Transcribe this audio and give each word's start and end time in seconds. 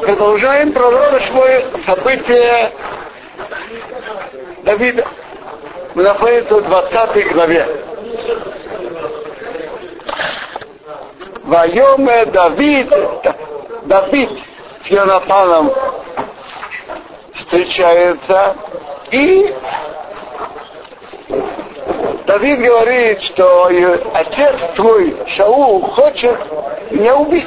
Продолжаем 0.00 0.72
пророчное 0.72 1.64
событие 1.84 2.72
Давида. 4.62 5.04
Мы 5.96 6.02
находимся 6.04 6.54
в 6.54 6.62
20 6.62 7.32
главе. 7.32 7.66
Вайоме 11.42 12.26
Давид, 12.26 12.94
Давид 13.86 14.30
с 14.84 14.86
Йонатаном 14.86 15.72
встречается 17.34 18.56
и 19.10 19.52
Давид 22.26 22.60
говорит, 22.60 23.20
что 23.22 23.66
отец 24.14 24.56
твой, 24.76 25.16
Шаул, 25.36 25.82
хочет 25.90 26.38
меня 26.90 27.16
убить. 27.16 27.46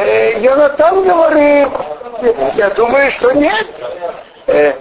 Э, 0.00 0.40
Йонатан 0.40 1.04
говорит, 1.04 1.68
я 2.54 2.70
думаю, 2.70 3.12
что 3.12 3.32
нет. 3.32 3.66
Э, 4.46 4.72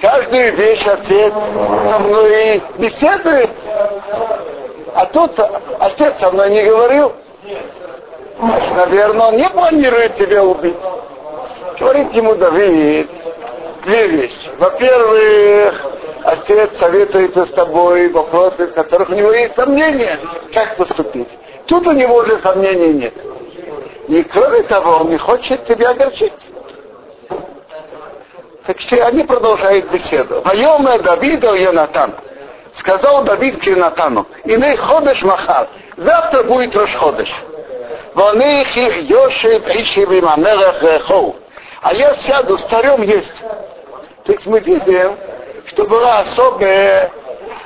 каждую 0.00 0.56
вещь 0.56 0.86
отец 0.86 1.32
со 1.32 1.98
мной 2.00 2.62
беседует. 2.76 3.50
А 4.94 5.06
тут 5.06 5.38
отец 5.78 6.14
со 6.20 6.30
мной 6.30 6.50
не 6.50 6.64
говорил. 6.64 7.12
Значит, 8.38 8.76
наверное, 8.76 9.26
он 9.28 9.36
не 9.36 9.48
планирует 9.48 10.16
тебя 10.16 10.44
убить. 10.44 10.76
Говорит 11.78 12.12
ему 12.12 12.34
Давид 12.34 13.10
две 13.84 14.06
вещи. 14.08 14.50
Во-первых, 14.58 15.86
отец 16.24 16.70
советуется 16.78 17.46
с 17.46 17.50
тобой 17.52 18.08
в 18.08 18.12
вопросах, 18.12 18.70
в 18.70 18.74
которых 18.74 19.08
у 19.08 19.14
него 19.14 19.32
есть 19.32 19.54
сомнения, 19.54 20.18
как 20.52 20.76
поступить. 20.76 21.28
Тут 21.66 21.86
у 21.86 21.92
него 21.92 22.16
уже 22.16 22.38
сомнений 22.40 22.92
нет. 22.94 23.14
И 24.08 24.22
кроме 24.24 24.62
того, 24.64 24.98
он 24.98 25.10
не 25.10 25.18
хочет 25.18 25.66
тебя 25.66 25.90
огорчить. 25.90 26.32
Так 28.66 28.78
все 28.78 29.02
они 29.04 29.24
продолжают 29.24 29.90
беседу. 29.90 30.42
Воемая 30.44 30.98
Давида 30.98 31.54
Йонатан. 31.54 32.14
Сказал 32.78 33.24
Давид 33.24 33.60
к 33.60 33.64
Йонатану, 33.64 34.26
иной 34.44 34.76
ходыш 34.76 35.20
махал, 35.22 35.66
завтра 35.96 36.44
будет 36.44 36.74
Рошходыш. 36.74 37.28
Воных 38.14 38.76
Йошев 38.76 39.66
Ишевим 39.68 40.28
Амелах 40.28 40.80
Хоу. 41.06 41.36
А 41.82 41.92
я 41.94 42.14
сяду, 42.16 42.58
старем 42.58 43.02
есть. 43.02 43.42
Есть 44.26 44.46
мы 44.46 44.60
видим, 44.60 45.16
что 45.66 45.84
была 45.84 46.20
особая 46.20 47.10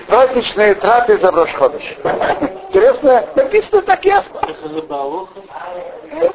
праздничная 0.06 0.74
трапеза 0.76 1.30
в 1.30 1.34
Рошходыш. 1.34 1.82
Интересно, 2.68 3.24
написано 3.34 3.82
так 3.82 4.04
ясно. 4.04 4.40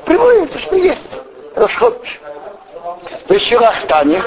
Приводится, 0.06 0.59
что 0.59 0.76
есть 0.76 1.17
Рошходыш. 1.56 2.20
В 3.28 3.31
Ищелахтане 3.31 4.23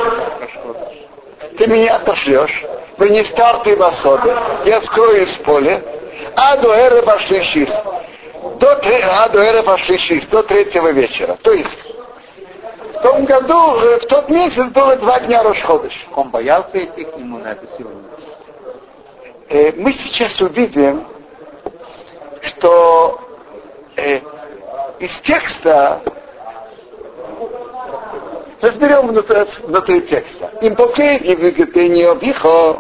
ты 1.59 1.67
меня 1.67 1.97
отошлешь, 1.97 2.65
вы 2.99 3.11
не 3.11 3.25
старты 3.25 3.77
в 3.77 3.83
особе, 3.83 4.35
я 4.65 4.81
скрою 4.83 5.25
из 5.25 5.37
поля, 5.39 5.83
а 6.37 6.57
до 6.57 6.73
эры 6.73 7.03
пошли 7.03 7.67
до, 8.59 8.81
а 9.05 9.29
до 9.29 9.41
эры 9.41 9.63
пошли 9.63 10.21
до 10.31 10.43
третьего 10.43 10.89
вечера. 10.89 11.37
То 11.43 11.53
есть 11.53 11.93
в 12.95 13.03
том 13.03 13.25
году, 13.25 13.77
э, 13.81 13.99
в 13.99 14.07
тот 14.07 14.29
месяц 14.29 14.65
было 14.73 14.97
два 14.97 15.19
дня 15.21 15.43
Рошходыш. 15.43 15.93
Он 16.15 16.31
боялся 16.31 16.79
идти 16.85 17.05
к 17.05 17.17
нему 17.17 17.39
на 17.39 17.49
эту 17.49 17.67
силу? 17.77 17.91
Э, 19.49 19.73
мы 19.77 19.93
сейчас 19.93 20.41
увидим, 20.41 21.07
что 22.43 23.21
э, 23.97 24.21
из 24.99 25.21
текста 25.23 26.03
разберем 28.61 29.09
внутри, 29.09 29.45
внутри 29.65 30.03
текста. 30.03 30.51
Импокей 30.61 31.19
и 31.19 31.35
вегетение 31.35 32.11
обихо, 32.11 32.79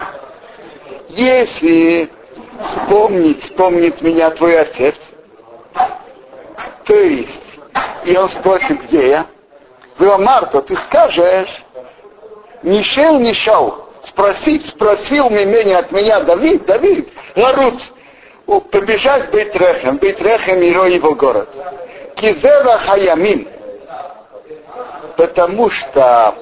если 1.08 2.10
вспомнить, 2.58 3.42
вспомнит 3.44 4.00
меня 4.00 4.30
твой 4.30 4.60
отец, 4.60 4.94
то 6.84 6.94
есть, 6.94 7.42
и 8.04 8.16
он 8.16 8.28
спросит, 8.30 8.82
где 8.84 9.08
я, 9.10 9.26
Марта, 10.18 10.62
ты 10.62 10.76
скажешь, 10.88 11.64
Нишел, 12.62 13.18
Нишел, 13.18 13.81
спросить, 14.08 14.68
спросил 14.68 15.30
меня 15.30 15.78
от 15.78 15.92
меня 15.92 16.20
Давид, 16.20 16.64
Давид, 16.66 17.08
Ларуц, 17.36 17.80
побежать 18.70 19.28
в 19.28 19.30
Бейтрехем, 19.30 19.98
Бейтрехем 19.98 20.62
и 20.62 20.94
его 20.94 21.14
город. 21.14 21.48
Кизера 22.16 22.78
Хаямим, 22.78 23.48
потому 25.16 25.70
что 25.70 26.34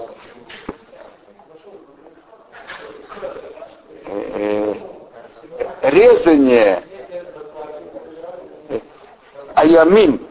э, 4.07 4.75
резание 5.83 6.83
э, 8.69 8.81
Аямим 9.55 10.27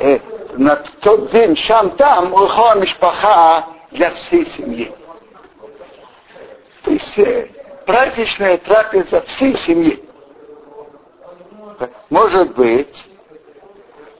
э, 0.00 0.18
на 0.56 0.76
тот 1.00 1.30
день 1.30 1.56
шам 1.56 1.90
там 1.96 2.32
ухо 2.32 2.74
мишпаха 2.78 3.66
для 3.90 4.10
всей 4.12 4.46
семьи. 4.52 4.92
Э, 7.16 7.46
праздничная 7.86 8.58
трапеза 8.58 9.20
всей 9.22 9.56
семьи. 9.58 10.04
Может 12.10 12.54
быть, 12.54 13.04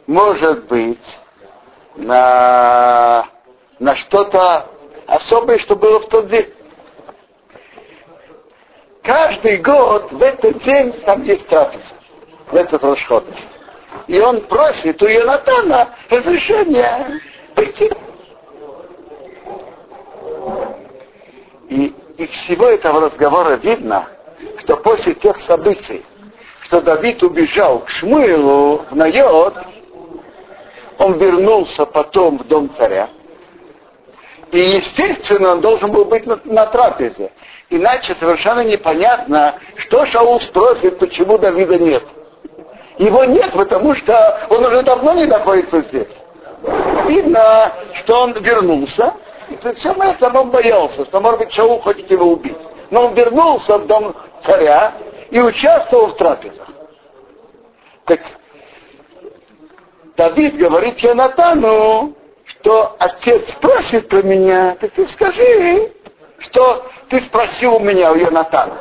может 0.07 0.67
быть, 0.67 1.19
на, 1.97 3.27
на 3.81 3.97
что-то 3.97 4.67
особое, 5.07 5.59
что 5.59 5.75
было 5.75 6.01
в 6.01 6.09
тот 6.09 6.29
день. 6.29 6.53
Каждый 9.03 9.57
год 9.59 10.13
в 10.13 10.23
этот 10.23 10.63
день 10.63 10.93
там 11.05 11.23
есть 11.25 11.47
трапеза, 11.49 11.95
в 12.51 12.55
этот 12.55 12.83
расход. 12.85 13.25
И 14.07 14.21
он 14.21 14.43
просит 14.43 15.03
у 15.03 15.07
Йонатана 15.07 15.97
разрешения 16.11 17.21
пойти. 17.55 17.91
И 21.71 21.95
из 22.19 22.29
всего 22.31 22.67
этого 22.67 23.01
разговора 23.01 23.55
видно, 23.57 24.09
что 24.63 24.77
после 24.79 25.15
тех 25.15 25.41
событий, 25.43 26.05
что 26.63 26.81
Давид 26.81 27.23
убежал 27.23 27.81
к 27.81 27.89
Шмуилу 27.89 28.85
в 28.91 28.97
Найот, 28.97 29.55
он 30.99 31.17
вернулся 31.17 31.87
потом 31.87 32.39
в 32.39 32.49
дом 32.49 32.71
царя. 32.77 33.09
И, 34.51 34.59
естественно, 34.59 35.53
он 35.53 35.61
должен 35.61 35.93
был 35.93 36.07
быть 36.07 36.27
на, 36.27 36.41
на 36.45 36.67
трапезе. 36.67 37.31
Иначе 37.71 38.17
совершенно 38.19 38.65
непонятно, 38.65 39.55
что 39.77 40.05
Шаул 40.07 40.41
спросит, 40.41 40.99
почему 40.99 41.39
Давида 41.39 41.79
нет. 41.79 42.03
Его 42.99 43.25
нет, 43.25 43.53
потому 43.53 43.95
что 43.95 44.47
он 44.51 44.65
уже 44.65 44.83
давно 44.83 45.15
не 45.15 45.27
находится 45.27 45.83
здесь. 45.83 46.09
Видно, 47.07 47.73
что 48.03 48.23
он 48.23 48.33
вернулся, 48.33 49.15
и 49.51 49.57
при 49.57 49.73
всем 49.75 50.01
этом 50.01 50.37
он 50.37 50.51
боялся, 50.51 51.05
что, 51.05 51.21
может 51.21 51.41
быть, 51.41 51.53
Шаул 51.53 51.81
хочет 51.81 52.11
его 52.11 52.33
убить. 52.33 52.57
Но 52.91 53.07
он 53.07 53.15
вернулся 53.15 53.79
в 53.79 53.87
дом 53.87 54.15
царя 54.45 54.95
и 55.31 55.41
участвовал 55.41 56.09
в 56.09 56.17
трапезах. 56.17 56.69
Так 58.07 58.21
Давид 60.17 60.57
говорит 60.57 60.99
Янатану, 60.99 62.15
что 62.45 62.97
отец 62.99 63.51
спросит 63.53 64.09
про 64.09 64.23
меня, 64.23 64.77
так 64.81 64.91
ты 64.93 65.07
скажи, 65.09 65.93
что 66.39 66.87
ты 67.09 67.21
спросил 67.23 67.77
у 67.77 67.81
меня, 67.81 68.13
у 68.13 68.17
Янатана. 68.17 68.79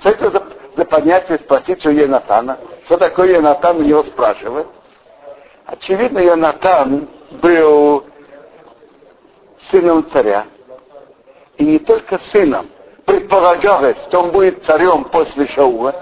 Что 0.00 0.10
это 0.10 0.30
за, 0.30 0.42
за 0.76 0.84
понятие 0.84 1.38
спросить 1.38 1.84
у 1.86 1.90
Янатана? 1.90 2.58
Что 2.86 2.96
такое 2.96 3.36
Янатан 3.36 3.78
у 3.78 3.82
него 3.82 4.02
спрашивает? 4.04 4.66
Очевидно, 5.66 6.18
Янатан 6.18 7.08
был 7.40 8.04
сыном 9.70 10.08
царя. 10.10 10.46
И 11.56 11.64
не 11.64 11.78
только 11.78 12.18
сыном. 12.32 12.68
Предполагалось, 13.04 13.96
что 14.08 14.22
он 14.22 14.30
будет 14.30 14.64
царем 14.64 15.04
после 15.04 15.46
Шаула. 15.48 15.94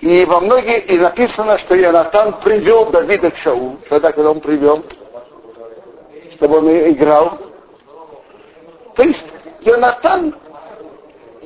И 0.00 0.24
во 0.24 0.40
многих, 0.40 0.90
и 0.90 0.98
написано, 0.98 1.58
что 1.58 1.76
Янатан 1.76 2.40
привел 2.40 2.86
Давида 2.86 3.30
к 3.30 3.36
Шаулу. 3.36 3.78
Когда, 3.88 4.10
когда 4.10 4.32
он 4.32 4.40
привел? 4.40 4.84
Чтобы 6.34 6.58
он 6.58 6.68
играл. 6.90 7.38
То 8.96 9.04
есть 9.04 9.24
Янатан 9.60 10.34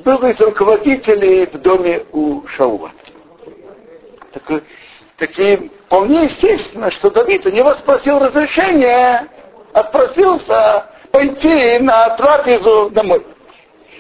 был 0.04 0.18
из 0.22 0.40
руководителей 0.40 1.46
в 1.46 1.60
доме 1.60 2.04
у 2.12 2.46
Шаула. 2.46 2.92
Так, 4.32 4.62
такие 5.18 5.70
вполне 5.86 6.24
естественно, 6.24 6.90
что 6.92 7.10
Давид 7.10 7.44
у 7.44 7.50
него 7.50 7.74
спросил 7.74 8.18
разрешения 8.18 9.28
отпросился 9.76 10.86
пойти 11.12 11.78
на 11.80 12.08
трапезу 12.16 12.90
домой. 12.90 13.26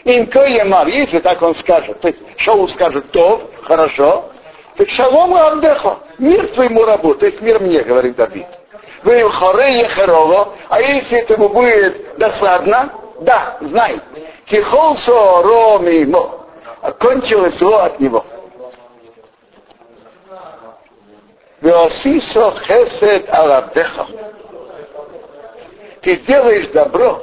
Им 0.04 0.30
Ямар, 0.32 0.88
если 0.88 1.18
так 1.18 1.42
он 1.42 1.54
скажет, 1.56 2.00
то 2.00 2.08
есть 2.08 2.20
Шоу 2.38 2.66
скажет, 2.68 3.10
то, 3.10 3.50
хорошо, 3.62 4.30
Так 4.76 4.88
шалом 4.90 5.34
Авдехо, 5.34 5.98
мир 6.18 6.48
твоему 6.48 6.84
рабу, 6.84 7.14
то 7.14 7.26
есть 7.26 7.40
мир 7.42 7.60
мне, 7.60 7.82
говорит 7.82 8.16
Давид. 8.16 8.46
Вы 9.02 9.28
хоре 9.30 9.80
ехерово, 9.80 10.54
а 10.68 10.80
если 10.80 11.18
этому 11.18 11.50
будет 11.50 12.16
досадно, 12.16 12.92
да, 13.20 13.58
знай, 13.60 14.00
кихолсо 14.46 15.42
роми 15.42 16.06
мо, 16.06 16.46
окончилось 16.80 17.58
зло 17.58 17.80
от 17.80 18.00
него. 18.00 18.24
Веосисо 21.60 22.54
хесед 22.66 23.28
алабдеха. 23.30 24.06
Ты 26.06 26.18
сделаешь 26.18 26.68
добро 26.68 27.20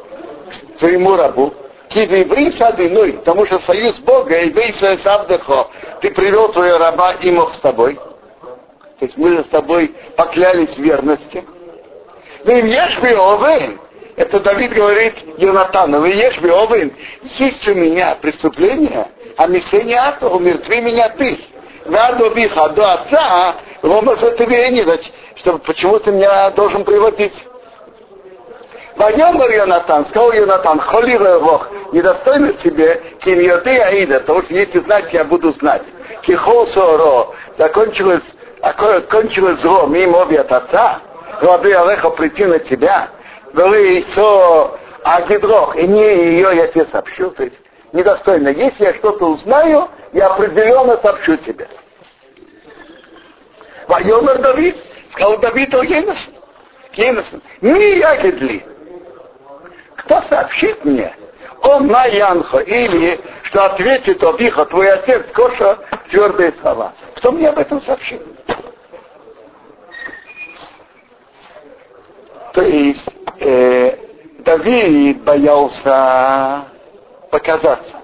твоему 0.78 1.16
рабу, 1.16 1.54
кививри 1.88 2.52
садыной, 2.52 3.14
потому 3.14 3.46
что 3.46 3.60
союз 3.60 3.96
Бога 4.00 4.38
и 4.38 4.50
вейса 4.50 4.98
сабдехо, 4.98 5.68
ты 6.02 6.12
привел 6.12 6.52
твоего 6.52 6.80
раба 6.80 7.14
и 7.14 7.32
мог 7.32 7.54
с 7.54 7.60
тобой. 7.60 7.96
То 7.96 9.06
есть 9.06 9.16
мы 9.16 9.42
с 9.42 9.48
тобой 9.48 9.96
поклялись 10.18 10.76
верности. 10.76 11.46
Вы 12.44 12.56
ешь 12.56 13.00
овен. 13.02 13.80
Это 14.18 14.42
Давид 14.42 14.74
говорит 14.74 15.14
Йонатану, 15.38 16.02
вы 16.02 16.10
ешь 16.10 16.42
овен. 16.44 16.94
Есть 17.38 17.66
у 17.66 17.76
меня 17.76 18.16
преступление, 18.16 19.08
а 19.38 19.48
мишение 19.48 19.98
ато, 19.98 20.28
умертви 20.28 20.82
меня 20.82 21.08
ты. 21.08 21.40
Надо 21.86 22.32
биха 22.32 22.68
до 22.68 22.96
отца, 22.96 23.56
Рома 23.82 24.18
Сатвени, 24.18 24.86
что 25.38 25.58
почему 25.60 26.00
ты 26.00 26.12
меня 26.12 26.50
должен 26.50 26.84
приводить? 26.84 27.34
Вайомар 28.96 29.50
Йонатан, 29.50 30.06
сказал 30.08 30.32
Йонатан, 30.34 30.80
холи 30.80 31.18
Бог, 31.40 31.70
недостойно 31.92 32.54
тебе, 32.54 33.02
кем 33.22 33.40
йоды 33.40 33.80
аида, 33.80 34.20
потому 34.20 34.44
что 34.44 34.54
если 34.54 34.80
знать, 34.80 35.12
я 35.12 35.24
буду 35.24 35.52
знать. 35.54 35.84
Кихол 36.22 36.68
соро, 36.68 37.34
закончилось, 37.58 38.24
кончилось 39.10 39.60
зло 39.62 39.88
мимо 39.88 40.18
обе 40.18 40.42
от 40.42 40.52
отца, 40.52 41.02
Рады 41.42 41.74
Алеха 41.74 42.12
прийти 42.12 42.46
на 42.46 42.60
тебя, 42.60 43.10
вели 43.54 44.06
со 44.14 44.78
Агидрох, 45.04 45.76
и 45.76 45.88
не 45.88 46.02
ее 46.02 46.56
я 46.56 46.68
тебе 46.68 46.86
сообщу, 46.86 47.32
то 47.32 47.44
есть 47.44 47.60
недостойно. 47.94 48.50
Если 48.50 48.84
я 48.84 48.94
что-то 48.96 49.26
узнаю, 49.26 49.90
я 50.14 50.28
определенно 50.28 50.98
сообщу 51.02 51.36
тебе. 51.38 51.68
Вайомер 53.88 54.40
Давид, 54.40 54.78
сказал 55.12 55.40
Давид 55.40 55.74
о 55.74 55.84
Гейнесон. 55.84 56.34
Гейнесон, 56.94 57.42
не 57.62 57.98
ягедли. 57.98 58.73
Кто 60.06 60.22
сообщит 60.24 60.84
мне, 60.84 61.16
он 61.62 61.88
на 61.88 62.06
Янхо, 62.06 62.60
или 62.60 63.20
что 63.44 63.66
ответит 63.66 64.22
Обиха, 64.24 64.66
твой 64.66 64.92
отец, 64.92 65.26
Коша, 65.34 65.78
твердые 66.10 66.54
слова. 66.62 66.94
Кто 67.16 67.32
мне 67.32 67.50
об 67.50 67.58
этом 67.58 67.82
сообщит? 67.82 68.22
То 72.54 72.62
есть 72.62 73.10
э, 73.40 73.98
Давид 74.40 75.24
боялся 75.24 76.66
показаться. 77.32 77.96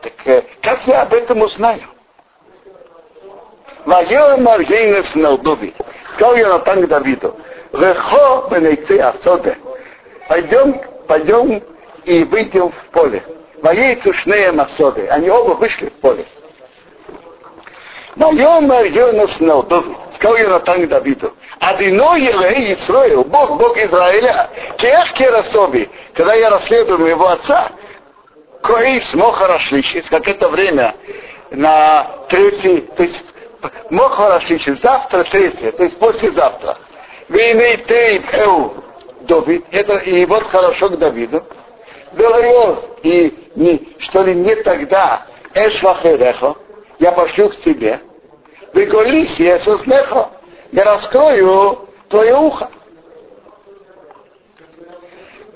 Так 0.00 0.12
э, 0.26 0.42
как 0.62 0.86
я 0.86 1.02
об 1.02 1.12
этом 1.12 1.42
узнаю? 1.42 1.82
Вайомар 3.84 4.64
Гейнес 4.64 5.14
Налдови. 5.14 5.74
Сказал 6.14 6.36
Йонатан 6.36 6.84
к 6.84 6.88
Давиду. 6.88 7.36
Рехо 7.72 8.48
бенейцы 8.50 8.98
асоде. 8.98 9.56
Пойдем, 10.28 10.80
пойдем 11.06 11.62
и 12.04 12.24
выйдем 12.24 12.70
в 12.70 12.90
поле. 12.92 13.24
Моей 13.62 13.96
тушные 13.96 14.52
масоды. 14.52 15.08
Они 15.08 15.30
оба 15.30 15.54
вышли 15.54 15.88
в 15.88 16.00
поле. 16.00 16.26
Вайомар 18.14 18.84
Йонес 18.84 19.40
Налдови. 19.40 19.96
Сказал 20.16 20.36
Йонатан 20.36 20.86
Давиду. 20.86 21.32
Адиной 21.60 22.22
Елей 22.22 22.74
Исраил, 22.74 23.24
Бог, 23.24 23.56
Бог 23.56 23.76
Израиля, 23.76 24.50
Кеах 24.76 25.12
Керасоби, 25.14 25.90
когда 26.14 26.34
я 26.34 26.50
расследую 26.50 27.00
моего 27.00 27.28
отца, 27.28 27.72
Коис 28.62 29.12
Мохарашличис, 29.14 30.08
как 30.08 30.28
это 30.28 30.48
время 30.48 30.94
на 31.50 32.06
третий, 32.28 32.82
то 32.96 33.02
есть 33.02 33.24
Мохарашличис, 33.90 34.80
завтра 34.80 35.24
третье, 35.24 35.72
то 35.72 35.84
есть 35.84 35.98
послезавтра. 35.98 36.76
Вейней 37.28 37.78
Тейп 37.78 38.34
Эу 38.34 38.84
Давид, 39.22 39.64
это 39.70 39.96
и 39.96 40.24
вот 40.26 40.44
хорошо 40.44 40.90
к 40.90 40.98
Давиду. 40.98 41.42
Белайоз, 42.12 42.84
и 43.02 43.50
не, 43.54 43.96
что 43.98 44.22
ли 44.22 44.34
не 44.34 44.54
тогда 44.56 45.26
Эшвахерехо, 45.54 46.56
я 46.98 47.12
пошлю 47.12 47.50
к 47.50 47.56
тебе. 47.62 48.00
Выголись, 48.72 49.38
я 49.38 49.58
соснехо 49.60 50.30
я 50.72 50.84
раскрою 50.84 51.88
твое 52.08 52.36
ухо. 52.36 52.70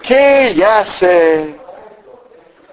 Ке 0.02 0.52
ясе 0.52 1.54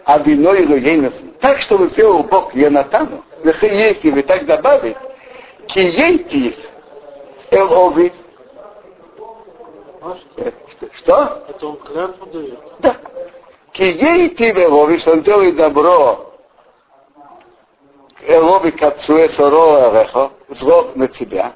Абиной 0.06 0.66
Луейнес. 0.66 1.14
Так, 1.42 1.60
чтобы 1.62 1.90
сделал 1.90 2.24
Бог 2.24 2.54
Янатану, 2.56 3.24
Вехиехи, 3.44 4.08
и 4.08 4.22
так 4.24 4.46
добавить, 4.46 4.98
Киейтив 5.68 6.56
Элови. 7.52 8.12
Что? 11.00 11.44
Это 11.48 11.68
он 11.68 11.78
клятву 11.78 12.26
дает? 12.28 12.60
Да. 12.80 12.98
Киейтив 13.74 14.58
Элови, 14.58 15.00
что 15.00 15.12
он 15.14 15.22
делает 15.22 15.56
добро 15.56 16.34
Элови 18.22 18.72
Кацуэ 18.72 19.30
Соро 19.30 19.90
Эрехо, 19.90 20.32
зло 20.50 20.92
на 20.96 21.08
тебя. 21.08 21.54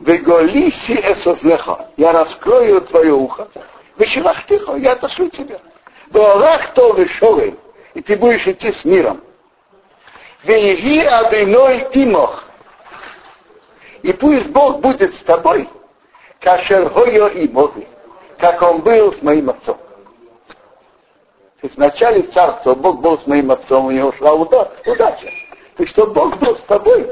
Веголиси 0.00 0.92
эсознеха. 0.92 1.88
Я 1.96 2.12
раскрою 2.12 2.82
твое 2.82 3.12
ухо. 3.12 3.48
Вещевахтихо, 3.96 4.76
я 4.76 4.92
отошлю 4.92 5.28
тебя. 5.30 5.58
Веорах 6.10 6.74
то 6.74 6.92
вешовый. 6.94 7.58
И 7.94 8.02
ты 8.02 8.16
будешь 8.16 8.46
идти 8.46 8.72
с 8.72 8.84
миром. 8.84 9.20
Веги 10.44 11.00
адыной 11.00 11.88
имох. 11.92 12.44
И 14.02 14.12
пусть 14.12 14.48
Бог 14.48 14.80
будет 14.80 15.14
с 15.14 15.20
тобой, 15.20 15.68
кашер 16.40 16.90
гойо 16.90 17.28
и 17.28 17.48
мови, 17.48 17.88
как 18.38 18.60
он 18.62 18.80
был 18.82 19.14
с 19.14 19.22
моим 19.22 19.50
отцом. 19.50 19.76
То 21.60 21.66
есть 21.68 21.76
в 21.76 21.78
начале 21.78 22.22
царства 22.24 22.74
Бог 22.74 23.00
был 23.00 23.18
с 23.18 23.26
моим 23.26 23.50
отцом, 23.50 23.86
у 23.86 23.90
него 23.90 24.12
шла 24.12 24.34
удача. 24.34 25.30
есть, 25.78 25.92
что 25.92 26.06
Бог 26.08 26.38
был 26.38 26.56
с 26.56 26.62
тобой, 26.62 27.10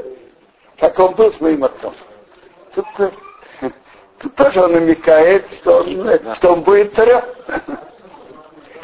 как 0.77 0.97
он 0.99 1.15
был 1.15 1.33
с 1.33 1.41
моим 1.41 1.63
отцом. 1.63 1.93
Тут, 2.75 2.85
тут 4.19 4.35
тоже 4.35 4.61
он 4.61 4.73
намекает, 4.73 5.51
что 5.53 5.79
он, 5.79 6.35
что 6.35 6.53
он 6.53 6.61
будет 6.61 6.93
царем. 6.93 7.23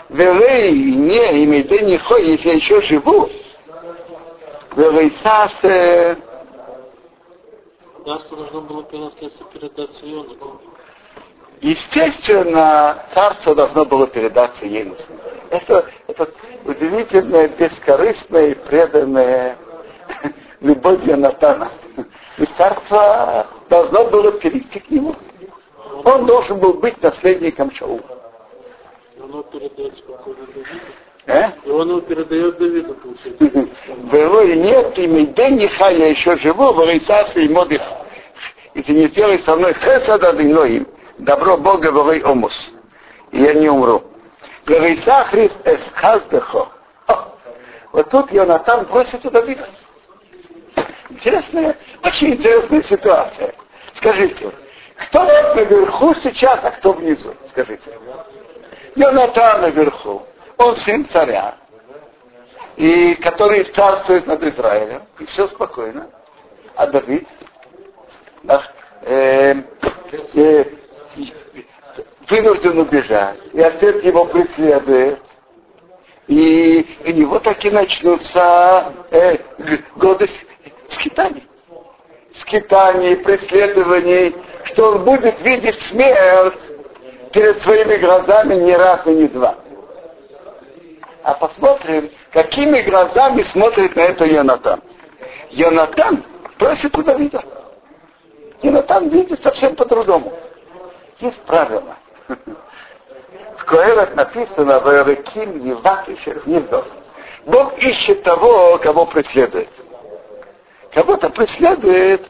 Верей 0.10 0.96
не 0.96 1.46
имеет 1.46 1.70
не 1.70 1.98
хой, 2.00 2.26
если 2.26 2.50
я 2.50 2.56
еще 2.56 2.82
живу. 2.82 3.30
Верей 4.76 5.14
сасе. 5.22 6.18
Царство 8.06 8.38
должно 8.38 8.62
было 8.62 8.84
передаться 8.84 10.04
Йону. 10.04 10.36
Естественно, 11.62 13.04
царство 13.14 13.54
должно 13.54 13.84
было 13.86 14.08
передаться 14.08 14.66
Енусу. 14.66 15.04
Это, 15.50 15.90
это 16.08 16.30
удивительное, 16.64 17.50
бескорыстное 17.50 18.52
и 18.52 18.56
преданное 18.56 19.58
любовь 20.62 21.04
Янатана. 21.04 21.70
И 22.38 22.46
царство 22.58 23.48
должно 23.70 24.06
было 24.06 24.32
перейти 24.34 24.80
к 24.80 24.90
нему. 24.90 25.16
Он 26.06 26.26
должен 26.26 26.60
был 26.60 26.76
быть 26.76 27.02
наследником 27.02 27.72
Шаула. 27.72 28.02
Оно 29.22 29.44
Давиду. 29.44 30.02
Э? 31.26 31.52
И 31.66 31.70
он 31.70 31.90
его 31.90 32.02
передает 32.02 32.58
Давиду, 32.58 32.94
получается. 32.94 33.68
Было 34.10 34.46
и 34.46 34.58
нет, 34.58 34.98
и 34.98 35.08
Мейдениха 35.08 35.90
я 35.90 36.08
еще 36.08 36.38
живу, 36.38 36.72
в 36.72 36.86
Рейсасе 36.86 37.44
и 37.44 37.50
Модих. 37.50 37.82
И 38.76 38.82
ты 38.82 38.94
не 38.94 39.08
сделай 39.08 39.40
со 39.40 39.56
мной 39.56 39.74
хесада 39.74 40.32
им, 40.32 40.88
добро 41.20 41.58
Бога 41.58 41.92
в 41.92 42.30
омус. 42.30 42.54
И 43.32 43.42
я 43.42 43.54
не 43.54 43.70
умру. 43.70 44.04
В 44.66 44.70
Рейсахрис 44.70 45.52
эсхаздехо. 45.66 46.70
Вот 47.92 48.10
тут 48.10 48.32
Йонатан 48.32 48.86
просит 48.86 49.26
у 49.26 49.30
Давида. 49.30 49.68
Интересная, 51.10 51.76
очень 52.04 52.34
интересная 52.36 52.84
ситуация. 52.84 53.54
Скажите, 53.96 54.52
кто 55.08 55.24
наверху 55.24 56.14
сейчас, 56.16 56.60
а 56.64 56.72
кто 56.72 56.94
внизу? 56.94 57.34
Скажите. 57.50 57.92
Йонатан 58.96 59.62
наверху. 59.62 60.24
Он 60.58 60.76
сын 60.78 61.08
царя, 61.10 61.56
и 62.76 63.16
который 63.16 63.64
царствует 63.66 64.28
над 64.28 64.44
Израилем, 64.44 65.04
и 65.20 65.26
все 65.26 65.48
спокойно. 65.48 66.10
А 66.76 66.88
Давид 66.88 67.28
э, 69.04 69.56
э, 70.34 70.66
вынужден 72.30 72.80
убежать, 72.80 73.40
и 73.54 73.62
отец 73.62 74.04
его 74.04 74.26
преследует, 74.26 75.20
и 76.28 76.86
у 77.06 77.12
него 77.12 77.40
так 77.40 77.64
и 77.66 77.72
начнутся 77.72 78.94
э, 79.10 79.38
годы 79.96 80.30
скитаний. 80.92 81.48
скитаний, 82.42 83.18
преследований, 83.18 84.36
что 84.66 84.92
он 84.92 85.04
будет 85.04 85.42
видеть 85.42 85.80
смерть 85.90 86.60
перед 87.34 87.62
своими 87.64 87.98
глазами 87.98 88.56
не 88.56 88.76
раз 88.76 89.06
и 89.08 89.10
не 89.10 89.28
два. 89.28 89.56
А 91.24 91.34
посмотрим, 91.34 92.10
какими 92.32 92.82
глазами 92.82 93.44
смотрит 93.52 93.96
на 93.96 94.02
это 94.02 94.26
Йонатан. 94.26 94.82
Йонатан 95.50 96.24
просит 96.58 96.98
у 96.98 97.04
Давида. 97.04 97.44
Йонатан 98.62 99.10
видит 99.10 99.42
совсем 99.42 99.76
по-другому. 99.76 100.32
Есть 101.20 101.42
правило. 101.42 101.98
В 103.58 103.66
Коэлах 103.66 104.16
написано 104.16 104.80
«Вэреким 104.80 105.66
Евак 105.66 106.08
и 106.10 106.16
Шернивдов». 106.18 106.86
Бог 107.46 107.78
ищет 107.80 108.24
того, 108.24 108.78
кого 108.78 109.06
преследует. 109.08 109.70
Кого-то 110.92 111.30
преследует, 111.30 112.22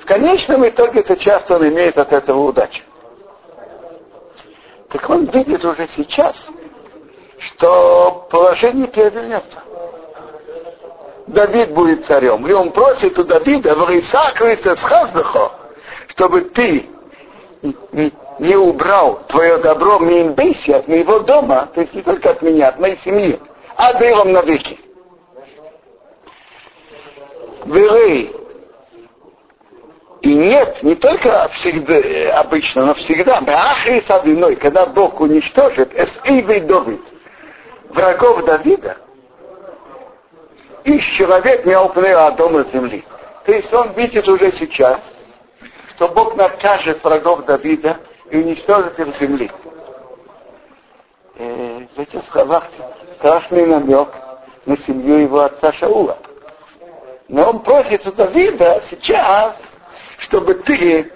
в 0.00 0.06
конечном 0.06 0.68
итоге 0.68 1.00
это 1.00 1.16
часто 1.16 1.56
он 1.56 1.68
имеет 1.68 1.96
от 1.98 2.12
этого 2.12 2.40
удачу. 2.40 2.82
Так 4.90 5.08
он 5.08 5.24
видит 5.26 5.64
уже 5.64 5.88
сейчас, 5.96 6.36
что 7.38 8.26
положение 8.30 8.86
перевернется. 8.88 9.58
Давид 11.26 11.72
будет 11.72 12.06
царем. 12.06 12.46
И 12.46 12.52
он 12.52 12.70
просит 12.70 13.18
у 13.18 13.24
Давида, 13.24 13.74
чтобы 16.08 16.42
ты 16.42 16.86
не 18.38 18.56
убрал 18.56 19.20
твое 19.28 19.58
добро 19.58 19.98
Мимбейси 19.98 20.72
от 20.72 20.88
моего 20.88 21.20
дома, 21.20 21.68
то 21.74 21.80
есть 21.80 21.94
не 21.94 22.02
только 22.02 22.30
от 22.30 22.42
меня, 22.42 22.68
от 22.68 22.78
моей 22.78 22.98
семьи, 22.98 23.40
а 23.76 23.92
дыром 23.94 24.32
навеки. 24.32 24.78
Верей. 27.66 28.34
И 30.22 30.34
нет, 30.34 30.82
не 30.82 30.94
только 30.94 31.48
всегда, 31.54 32.40
обычно, 32.40 32.86
но 32.86 32.94
всегда. 32.94 33.42
Ахри 33.46 34.02
с 34.02 34.56
когда 34.56 34.86
Бог 34.86 35.20
уничтожит, 35.20 35.94
эс 35.94 36.10
Ивей 36.24 36.60
Давид, 36.60 37.02
врагов 37.90 38.44
Давида, 38.44 38.96
и 40.84 40.98
человек 41.00 41.66
не 41.66 41.78
упнул 41.78 42.18
от 42.18 42.36
дома 42.36 42.64
земли. 42.72 43.04
То 43.44 43.52
есть 43.52 43.72
он 43.72 43.92
видит 43.92 44.26
уже 44.26 44.52
сейчас, 44.52 44.98
что 45.94 46.08
Бог 46.08 46.36
накажет 46.36 47.04
врагов 47.04 47.44
Давида 47.44 47.98
и 48.34 48.38
уничтожит 48.38 48.98
их 48.98 49.16
земли. 49.20 49.50
Э, 51.36 51.86
в 51.94 52.00
этих 52.00 52.24
словах 52.32 52.64
страшный 53.18 53.66
намек 53.66 54.08
на 54.66 54.76
семью 54.78 55.18
его 55.18 55.40
отца 55.40 55.72
Шаула. 55.74 56.18
Но 57.28 57.50
он 57.50 57.60
просит 57.60 58.04
у 58.06 58.12
Давида 58.12 58.82
сейчас, 58.90 59.56
чтобы 60.18 60.54
ты 60.54 61.12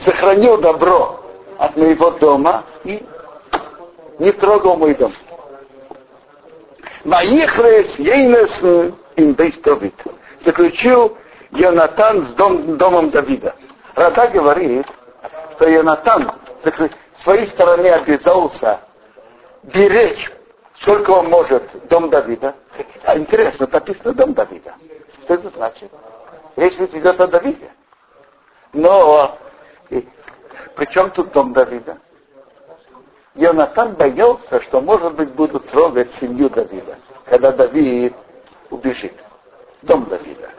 сохранил 0.00 0.58
добро 0.58 1.20
от 1.58 1.76
моего 1.76 2.10
дома 2.12 2.64
и 2.84 3.04
не 4.20 4.30
трогал 4.32 4.76
мой 4.76 4.94
дом. 4.94 5.12
Маихрес 7.04 7.98
Ейнес 7.98 8.94
им 9.16 9.34
Давид. 9.34 9.94
Заключил 10.44 11.16
Йонатан 11.50 12.28
с 12.28 12.34
дом, 12.34 12.76
домом 12.76 13.10
Давида. 13.10 13.54
Рада 13.96 14.28
говорит, 14.28 14.86
что 15.54 15.68
Йонатан 15.68 16.32
с 16.70 17.22
своей 17.22 17.48
стороны 17.48 17.86
обязался 17.88 18.80
беречь, 19.64 20.30
сколько 20.80 21.10
он 21.10 21.28
может, 21.28 21.62
дом 21.88 22.10
Давида. 22.10 22.54
А 23.04 23.18
интересно, 23.18 23.68
написано 23.70 24.12
дом 24.12 24.34
Давида. 24.34 24.74
Что 25.24 25.34
это 25.34 25.50
значит? 25.50 25.90
Речь 26.56 26.78
ведь 26.78 26.94
идет 26.94 27.20
о 27.20 27.26
Давиде. 27.26 27.70
Но 28.72 29.38
при 29.88 30.86
чем 30.86 31.10
тут 31.10 31.32
дом 31.32 31.52
Давида? 31.52 31.98
Йонатан 33.34 33.94
боялся, 33.94 34.62
что, 34.62 34.80
может 34.80 35.14
быть, 35.14 35.30
будут 35.30 35.68
трогать 35.70 36.12
семью 36.14 36.48
Давида, 36.50 36.96
когда 37.24 37.52
Давид 37.52 38.14
убежит. 38.70 39.14
Дом 39.82 40.04
Давида. 40.04 40.50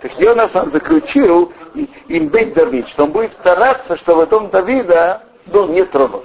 Так 0.00 0.18
Йонатан 0.18 0.70
заключил 0.70 1.52
им 1.74 2.28
быть 2.28 2.54
Давид, 2.54 2.88
что 2.88 3.04
он 3.04 3.12
будет 3.12 3.32
стараться, 3.34 3.96
чтобы 3.98 4.26
дом 4.26 4.48
Давида 4.50 5.22
был 5.50 5.68
не 5.68 5.84
тронут. 5.84 6.24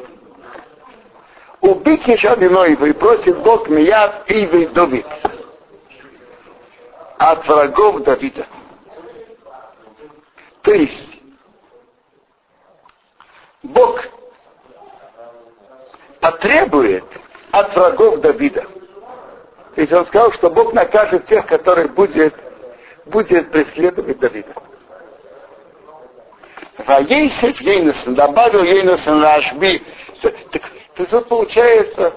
Убить 1.61 2.07
еще 2.07 2.35
и 2.85 2.93
просит 2.93 3.37
Бог 3.39 3.67
Мияд 3.69 4.29
Ивы 4.29 4.67
Давид 4.67 5.05
от 7.17 7.47
врагов 7.47 8.03
Давида. 8.03 8.45
То 10.61 10.71
есть, 10.71 11.21
Бог 13.63 13.99
потребует 16.19 17.05
от 17.51 17.75
врагов 17.75 18.19
Давида. 18.21 18.65
То 19.75 19.81
есть 19.81 19.93
он 19.93 20.05
сказал, 20.07 20.31
что 20.33 20.49
Бог 20.49 20.73
накажет 20.73 21.25
тех, 21.25 21.45
которые 21.47 21.87
будет, 21.89 22.35
будет 23.05 23.51
преследовать 23.51 24.19
Давида. 24.19 24.53
Ваейсев 26.77 27.59
Ейнесен, 27.61 28.15
добавил 28.15 28.63
Ейнесен 28.63 29.21
Рашби. 29.21 29.81
Так, 30.21 30.33
так 30.51 30.61
тут 31.09 31.27
получается, 31.27 32.13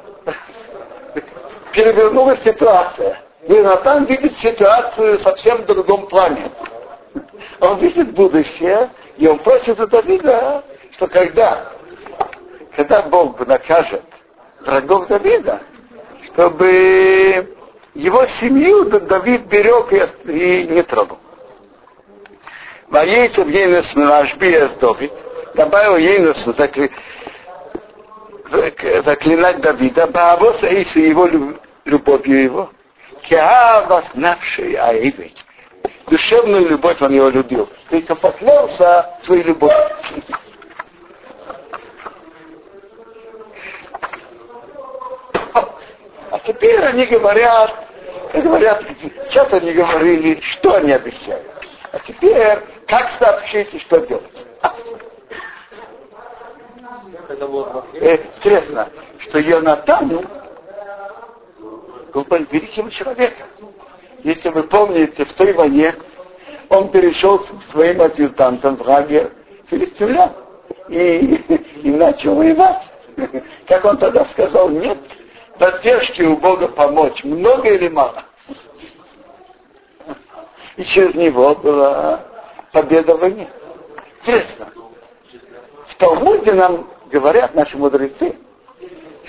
перевернулась 1.72 2.42
ситуация. 2.42 3.18
Йонатан 3.46 4.04
видит 4.04 4.36
ситуацию 4.38 5.18
совсем 5.20 5.64
другом 5.64 6.06
плане. 6.08 6.50
Он 7.60 7.78
видит 7.78 8.12
будущее, 8.12 8.90
и 9.16 9.26
он 9.26 9.38
просит 9.38 9.78
у 9.80 9.86
Давида, 9.86 10.64
что 10.92 11.06
когда, 11.06 11.72
когда 12.76 13.02
Бог 13.02 13.44
накажет 13.46 14.02
врагов 14.60 15.06
Давида, 15.06 15.60
чтобы 16.26 17.56
его 17.94 18.26
семью 18.40 18.84
Давид 18.84 19.46
берег 19.46 19.92
и 20.24 20.66
не 20.68 20.82
трогал. 20.82 21.18
Воейцев 22.90 23.46
Ейнес 23.48 23.94
Нашбиес 23.94 24.72
Давид, 24.80 25.12
добавил 25.54 25.96
Ейнес 25.96 26.42
закли, 26.56 26.90
заклинать 29.04 29.60
Давида, 29.60 30.06
Баавоса 30.06 30.66
Иси 30.82 31.08
его 31.08 31.28
любовью 31.84 32.42
его, 32.42 32.70
Кеава 33.22 34.04
знавший 34.14 34.74
Аивить. 34.74 35.44
Душевную 36.06 36.68
любовь 36.70 37.00
он 37.02 37.12
его 37.12 37.28
любил. 37.28 37.68
То 37.90 37.96
есть 37.96 38.10
он 38.10 38.16
поклялся 38.16 39.18
своей 39.24 39.42
любовью. 39.42 39.76
А 46.30 46.38
теперь 46.46 46.80
они 46.80 47.04
говорят, 47.04 47.74
говорят, 48.32 48.82
сейчас 49.28 49.52
они 49.52 49.72
говорили, 49.72 50.40
что 50.40 50.76
они 50.76 50.92
обещают. 50.92 51.44
А 51.92 51.98
теперь, 52.00 52.58
как 52.88 53.10
сообщить 53.18 53.72
и 53.74 53.78
что 53.80 54.00
делать? 54.06 54.46
Э, 58.00 58.16
интересно, 58.36 58.88
что 59.18 59.38
Йонатану 59.38 60.24
был 62.12 62.26
великим 62.50 62.90
человеком. 62.90 63.46
Если 64.24 64.48
вы 64.48 64.64
помните, 64.64 65.24
в 65.24 65.32
той 65.34 65.52
войне 65.52 65.94
он 66.70 66.90
перешел 66.90 67.38
к 67.38 67.48
своим 67.70 68.00
адъютантам 68.00 68.76
в 68.76 68.82
лагерь 68.82 69.30
филистимлян 69.68 70.32
и, 70.88 70.96
и 71.82 71.90
начал 71.90 72.34
воевать. 72.34 72.82
Как 73.66 73.84
он 73.84 73.98
тогда 73.98 74.24
сказал, 74.26 74.70
нет 74.70 74.98
поддержки 75.58 76.22
у 76.22 76.36
Бога 76.36 76.68
помочь, 76.68 77.22
много 77.24 77.68
или 77.68 77.88
мало. 77.88 78.24
И 80.76 80.84
через 80.84 81.14
него 81.14 81.54
была 81.56 82.22
победа 82.72 83.16
в 83.16 83.20
войне. 83.20 83.50
Интересно. 84.20 84.68
В 85.88 85.94
Талмуде 85.96 86.52
нам 86.52 86.88
говорят 87.10 87.54
наши 87.54 87.76
мудрецы, 87.76 88.36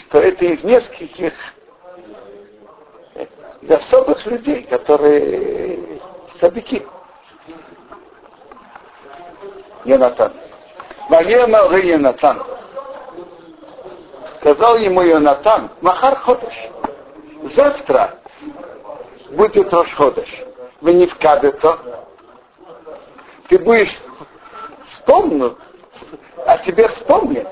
что 0.07 0.19
это 0.19 0.45
из 0.45 0.63
нескольких 0.63 1.33
из 3.61 3.71
особых 3.71 4.25
людей, 4.25 4.63
которые 4.63 5.99
садыки. 6.39 6.85
Йонатан. 9.85 10.33
Ваема 11.09 11.77
Йонатан. 11.77 12.43
Сказал 14.39 14.77
ему 14.77 15.01
Йонатан, 15.01 15.69
Махар 15.81 16.15
ходишь. 16.19 16.69
Завтра 17.55 18.19
будет 19.31 19.73
Рош 19.73 19.93
ходишь. 19.95 20.43
Вы 20.81 20.93
не 20.93 21.07
вкадето. 21.07 22.05
Ты 23.49 23.57
будешь 23.57 23.91
вспомнить, 24.93 25.53
а 26.45 26.57
тебе 26.59 26.87
вспомнит. 26.89 27.47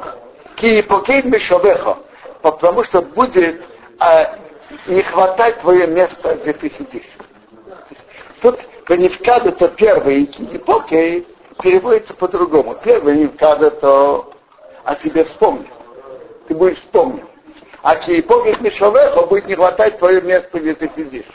Ки 0.56 0.82
покейт 0.84 1.25
мишовехо. 1.25 1.98
Потому 2.42 2.84
что 2.86 3.01
будет 3.01 3.63
а, 4.00 4.38
не 4.88 5.01
хватать 5.01 5.60
твое 5.62 5.88
место, 5.88 6.36
где 6.36 6.54
ты 6.54 6.70
сидишь. 6.70 7.10
Тут 8.42 8.60
Канифкад 8.86 9.48
это 9.48 9.70
первый, 9.70 10.24
и 10.24 10.58
покей 10.60 11.27
переводится 11.62 12.13
по-другому. 12.13 12.75
Первый 12.84 13.27
когда 13.30 13.72
то 13.72 14.34
о 14.84 14.96
тебе 14.96 15.25
вспомнит. 15.25 15.68
Ты 16.48 16.56
будешь 16.56 16.77
вспомнить. 16.77 17.25
А 17.82 17.96
помнит 17.96 18.62
Мишовеха, 18.62 19.25
будет 19.25 19.48
не 19.48 19.56
хватать 19.56 19.98
твое 19.98 20.22
место, 20.22 20.60
где 20.60 20.75
ты 20.75 20.92
сидишь. 20.96 21.25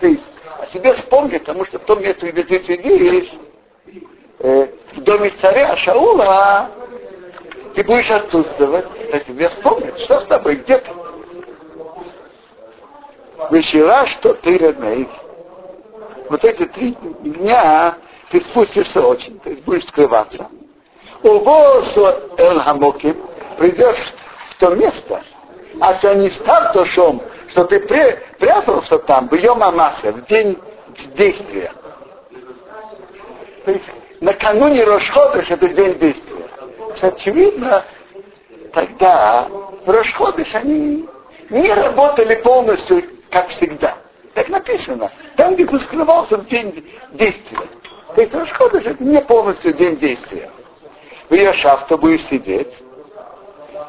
То 0.00 0.06
есть 0.06 0.24
о 0.60 0.66
себе 0.68 0.94
вспомнит, 0.94 1.40
потому 1.40 1.64
что 1.64 1.78
в 1.78 1.84
том 1.84 2.00
месте, 2.00 2.30
где 2.30 2.44
ты 2.44 2.62
сидишь, 2.64 3.30
э, 4.40 4.68
в 4.96 5.00
доме 5.02 5.30
царя 5.40 5.76
Шаула, 5.76 6.70
ты 7.74 7.84
будешь 7.84 8.10
отсутствовать, 8.10 8.86
а 9.12 9.20
тебе 9.20 9.48
вспомнит, 9.50 9.98
что 10.00 10.20
с 10.20 10.24
тобой, 10.24 10.56
где 10.56 10.78
ты. 10.78 10.90
Вечера, 13.50 14.06
что 14.06 14.34
ты 14.34 14.58
родной. 14.58 15.08
Вот 16.28 16.44
эти 16.44 16.66
три 16.66 16.92
дня 17.22 17.96
ты 18.30 18.40
спустишься 18.42 19.00
очень, 19.00 19.38
то 19.40 19.50
есть 19.50 19.64
будешь 19.64 19.86
скрываться. 19.86 20.48
Увозу 21.22 22.06
Эл 22.36 22.60
Хамоким, 22.60 23.16
придешь 23.56 24.14
в 24.50 24.58
то 24.58 24.74
место, 24.74 25.22
а 25.80 25.94
что 25.94 26.14
не 26.14 26.30
стал 26.30 26.72
то 26.72 26.84
шум, 26.86 27.22
что 27.50 27.64
ты 27.64 27.80
прятался 28.38 28.98
там, 29.00 29.28
в 29.28 29.34
Йом 29.34 29.62
Амаса, 29.62 30.12
в 30.12 30.26
день 30.26 30.58
действия. 31.16 31.72
То 33.64 33.72
есть 33.72 33.84
накануне 34.20 34.84
Рошходыш 34.84 35.50
это 35.50 35.68
день 35.68 35.98
действия. 35.98 36.46
Очевидно, 37.00 37.84
тогда 38.72 39.48
Рошходыш 39.86 40.54
они 40.54 41.08
не 41.50 41.72
работали 41.72 42.36
полностью, 42.36 43.02
как 43.30 43.48
всегда. 43.50 43.96
Так 44.34 44.48
написано. 44.48 45.10
Там, 45.36 45.54
где 45.54 45.66
скрывался 45.80 46.38
в 46.38 46.46
день 46.46 46.84
действия. 47.12 47.60
То 48.14 48.20
есть 48.20 48.34
Рошходыш 48.34 48.84
это 48.84 49.02
не 49.02 49.20
полностью 49.22 49.72
день 49.74 49.96
действия. 49.98 50.50
В 51.28 51.34
Яшав 51.34 51.86
ты 51.88 51.96
будешь 51.96 52.24
сидеть. 52.28 52.72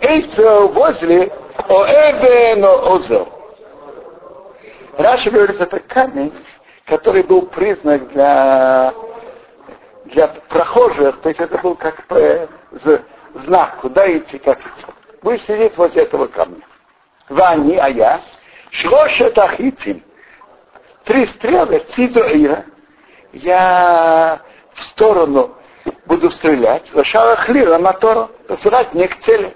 Эйцел 0.02 0.70
возле 0.70 1.32
Оэбено 1.68 2.74
Озел. 2.94 3.28
Раша 4.98 5.32
говорит, 5.32 5.60
это 5.60 5.80
камень, 5.80 6.34
который 6.86 7.24
был 7.24 7.44
признак 7.44 8.12
для, 8.12 8.94
для 10.12 10.28
прохожих, 10.28 11.22
то 11.22 11.30
есть 11.30 11.42
это 11.42 11.58
был 11.60 11.76
как 11.76 12.04
э, 12.12 12.48
знак, 13.46 13.78
куда 13.82 14.18
идти, 14.18 14.38
как 14.40 14.60
идти. 14.60 14.86
Будешь 15.22 15.44
сидеть 15.44 15.78
возле 15.78 16.04
этого 16.04 16.28
камня. 16.28 16.62
Вани, 17.30 17.78
а 17.78 17.90
я, 17.90 18.22
шлошет 18.72 19.38
ахитим, 19.38 20.04
три 21.06 21.28
стрелы, 21.28 21.86
цидо 21.96 22.22
ира, 22.22 22.66
я 23.34 24.42
в 24.74 24.84
сторону 24.92 25.56
буду 26.06 26.30
стрелять, 26.32 26.84
лошара 26.94 27.36
хлира 27.38 27.78
мотору, 27.78 28.30
посылать 28.48 28.94
не 28.94 29.08
к 29.08 29.20
цели. 29.22 29.56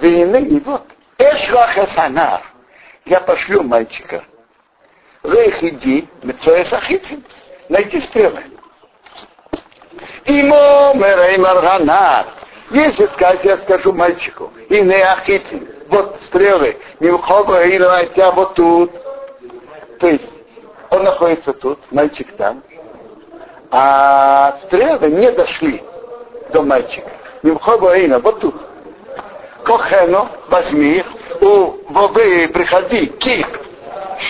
Вины, 0.00 0.42
и 0.46 0.60
вот, 0.60 0.82
Эшвахасанар, 1.18 2.42
я 3.04 3.20
пошлю 3.20 3.62
мальчика. 3.62 4.24
Рейх 5.22 5.62
иди, 5.62 6.08
Мецоэс 6.22 6.72
Ахитим, 6.72 7.24
найти 7.68 8.00
стрелы. 8.02 8.53
Имо 10.26 10.92
Мереймар 10.94 11.60
Ганар. 11.60 12.26
Если 12.70 13.06
сказать, 13.08 13.44
я 13.44 13.58
скажу 13.58 13.92
мальчику, 13.92 14.50
и 14.68 14.80
не 14.80 14.94
Ахитим, 14.94 15.68
вот 15.88 16.16
стрелы, 16.26 16.76
Мимхоба 16.98 17.62
и 17.64 17.76
тебя 17.76 18.30
вот 18.32 18.54
тут. 18.54 18.90
То 20.00 20.08
есть, 20.08 20.30
он 20.90 21.04
находится 21.04 21.52
тут, 21.52 21.78
мальчик 21.92 22.26
там, 22.36 22.62
а 23.70 24.58
стрелы 24.64 25.10
не 25.10 25.30
дошли 25.32 25.82
до 26.52 26.62
мальчика. 26.62 27.10
Мимхоба 27.42 27.98
Ина, 27.98 28.18
вот 28.18 28.40
тут. 28.40 28.54
Кохено, 29.64 30.28
возьми 30.48 30.98
их, 30.98 31.06
у 31.40 31.74
Вовы 31.88 32.48
приходи, 32.48 33.06
ки, 33.06 33.46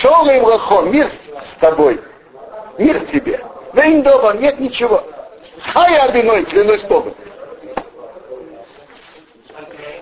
шел 0.01 0.25
им 0.29 0.43
лохо, 0.43 0.81
мир 0.83 1.09
с 1.53 1.59
тобой, 1.59 2.01
мир 2.77 3.05
тебе. 3.07 3.41
Да 3.73 3.83
дома 4.01 4.33
нет 4.33 4.59
ничего. 4.59 5.03
А 5.73 5.89
я 5.89 6.03
одиной, 6.05 6.45
клянусь 6.45 6.83
Богом. 6.83 7.15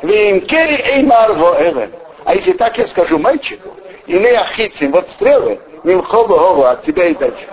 Вимкери 0.01 0.81
эймар 0.81 1.33
воэлен. 1.33 1.91
А 2.25 2.35
если 2.35 2.53
так 2.53 2.77
я 2.77 2.87
скажу 2.87 3.17
мальчику, 3.17 3.69
и 4.05 4.13
не 4.13 4.27
ахицим, 4.27 4.91
вот 4.91 5.09
стрелы, 5.11 5.59
мимхоба 5.83 6.37
хова 6.37 6.71
от 6.71 6.83
тебя 6.83 7.07
и 7.07 7.15
дальше. 7.15 7.47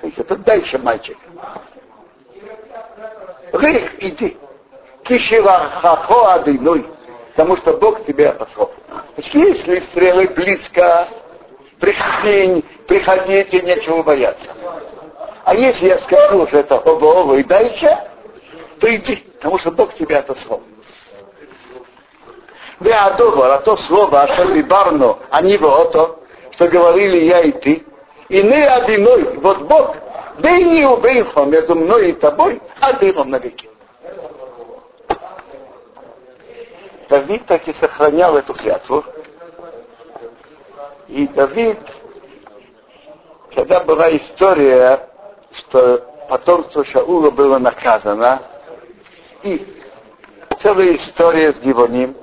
То 0.00 0.06
есть 0.06 0.18
это 0.18 0.36
дальше 0.36 0.78
мальчик. 0.78 1.16
Рых, 3.52 4.02
иди. 4.02 4.36
Кишевахахо 5.04 6.32
адыной, 6.32 6.86
потому 7.34 7.56
что 7.58 7.74
Бог 7.78 8.04
тебя 8.04 8.32
послал. 8.32 8.72
Если 9.16 9.80
стрелы 9.90 10.28
близко, 10.28 11.08
приходи, 11.78 12.64
приходите, 12.86 13.60
нечего 13.60 14.02
бояться. 14.02 14.50
А 15.44 15.54
если 15.54 15.88
я 15.88 15.98
скажу, 16.00 16.46
что 16.46 16.58
это 16.58 16.76
оба 16.78 17.34
и 17.36 17.44
дальше, 17.44 17.98
то 18.80 18.94
иди, 18.94 19.16
потому 19.36 19.58
что 19.58 19.70
Бог 19.72 19.94
тебя 19.94 20.20
отослал. 20.20 20.62
Веадовар, 22.80 23.52
а 23.52 23.58
то 23.58 23.76
слово, 23.76 24.22
а 24.22 24.34
что 24.34 24.62
барно, 24.64 25.18
а 25.30 25.42
не 25.42 25.56
вот 25.58 26.20
что 26.52 26.68
говорили 26.68 27.24
я 27.24 27.40
и 27.40 27.52
ты, 27.52 27.84
и 28.28 28.42
не 28.42 28.66
одиной, 28.66 29.36
вот 29.38 29.62
Бог, 29.62 29.96
да 30.38 30.50
и 30.50 30.64
не 30.64 30.86
убейхом 30.86 31.50
между 31.50 31.74
мной 31.74 32.10
и 32.10 32.12
тобой, 32.14 32.60
а 32.80 32.94
дымом 32.94 33.30
на 33.30 33.38
веки. 33.38 33.68
Давид 37.10 37.44
так 37.46 37.68
и 37.68 37.74
сохранял 37.74 38.36
эту 38.36 38.54
клятву. 38.54 39.04
И 41.06 41.28
Давид, 41.28 41.78
когда 43.54 43.80
была 43.80 44.10
история, 44.16 45.10
что 45.58 46.04
потомство 46.28 46.84
Шаула 46.84 47.30
было 47.30 47.58
наказано, 47.58 48.42
и 49.42 49.66
целая 50.62 50.96
история 50.96 51.52
с 51.52 51.58
Гивоним, 51.60 52.16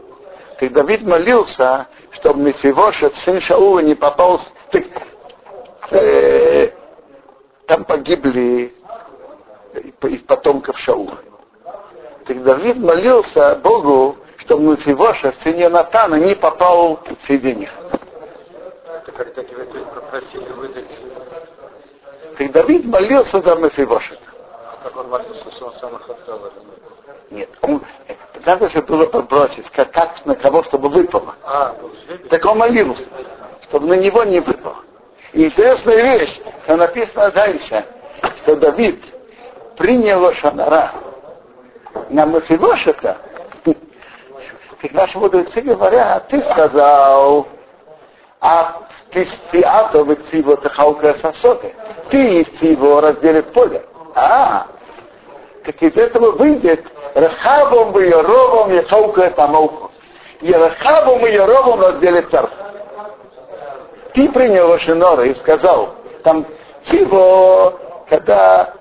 так 0.59 0.73
Давид 0.73 1.01
молился, 1.01 1.87
чтобы 2.11 2.41
Мефивошет, 2.41 3.15
сын 3.25 3.41
Шаула, 3.41 3.79
не 3.79 3.95
попал... 3.95 4.39
Так, 4.71 4.83
э, 5.91 6.69
там 7.67 7.83
погибли 7.85 8.73
из 10.03 10.21
потомков 10.21 10.77
Шаула. 10.79 11.17
Так 12.27 12.43
Давид 12.43 12.77
молился 12.77 13.55
Богу, 13.63 14.17
чтобы 14.37 14.63
Мефивоша 14.63 15.31
в 15.31 15.37
цене 15.43 15.69
Натана 15.69 16.15
не 16.15 16.35
попал 16.35 16.99
среди 17.25 17.55
них. 17.55 17.69
Так, 19.05 19.33
так 19.33 19.47
попросили 19.95 20.49
выдать. 20.51 20.89
Так 22.37 22.51
Давид 22.51 22.85
молился 22.85 23.41
за 23.41 23.55
Мефивошет. 23.55 24.19
Как 24.83 24.95
он 24.97 25.09
молился, 25.09 25.51
что 25.51 25.67
он 25.67 25.73
сам 25.79 25.95
их 25.95 26.09
отдал? 26.09 26.51
Нет, 27.29 27.49
он, 27.61 27.81
надо 28.45 28.69
же 28.69 28.81
было 28.81 29.05
подбросить, 29.05 29.69
как, 29.71 29.91
как 29.91 30.25
на 30.25 30.35
кого, 30.35 30.63
чтобы 30.63 30.89
выпало. 30.89 31.35
А, 31.43 31.75
так 32.29 32.45
он 32.45 32.57
молился, 32.57 33.05
чтобы 33.63 33.87
на 33.87 33.93
него 33.93 34.23
не 34.23 34.39
выпало. 34.39 34.77
И 35.33 35.45
интересная 35.45 36.19
вещь, 36.19 36.41
что 36.63 36.75
написано 36.75 37.31
дальше, 37.31 37.85
что 38.41 38.55
Давид 38.57 39.01
принял 39.77 40.33
Шанара 40.33 40.91
на 42.09 42.25
Мефивошета, 42.25 43.17
как 44.81 44.91
наши 44.91 45.17
мудрецы 45.17 45.61
говорят, 45.61 46.27
ты 46.27 46.41
сказал, 46.43 47.47
а 48.41 48.87
ты 49.11 49.27
стиато 49.27 50.03
в 50.03 50.15
циво 50.29 50.57
тахаука 50.57 51.15
сосоты. 51.19 51.75
Ты 52.09 52.43
циво 52.59 52.99
разделит 52.99 53.53
поле. 53.53 53.85
А, 54.15 54.65
так 55.63 55.81
из 55.81 55.95
этого 55.95 56.31
выйдет 56.31 56.83
Рахабом 57.13 57.97
и 57.99 58.09
Яровом 58.09 58.73
и 58.73 58.81
Хаука 58.81 59.29
Тамохус. 59.31 59.91
И 60.41 60.51
Рахабом 60.51 61.25
и 61.25 61.31
Яровом 61.31 61.81
разделит 61.81 62.29
царство. 62.31 62.65
Ты 64.15 64.27
принял 64.29 64.69
Лошинора 64.69 65.23
и 65.25 65.35
сказал, 65.35 65.95
там 66.23 66.45
Тиво, 66.85 67.79
когда 68.09 68.73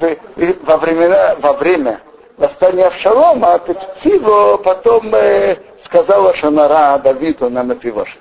во, 0.00 0.76
времена, 0.78 1.36
во 1.40 1.52
время 1.52 2.00
восстания 2.38 2.86
Авшалома, 2.86 3.58
так 3.58 3.76
Тиво 4.02 4.56
потом 4.56 5.14
э, 5.14 5.58
сказала 5.84 6.34
Шанара 6.34 6.98
Давиду 6.98 7.50
на 7.50 7.62
Мефивошет. 7.62 8.18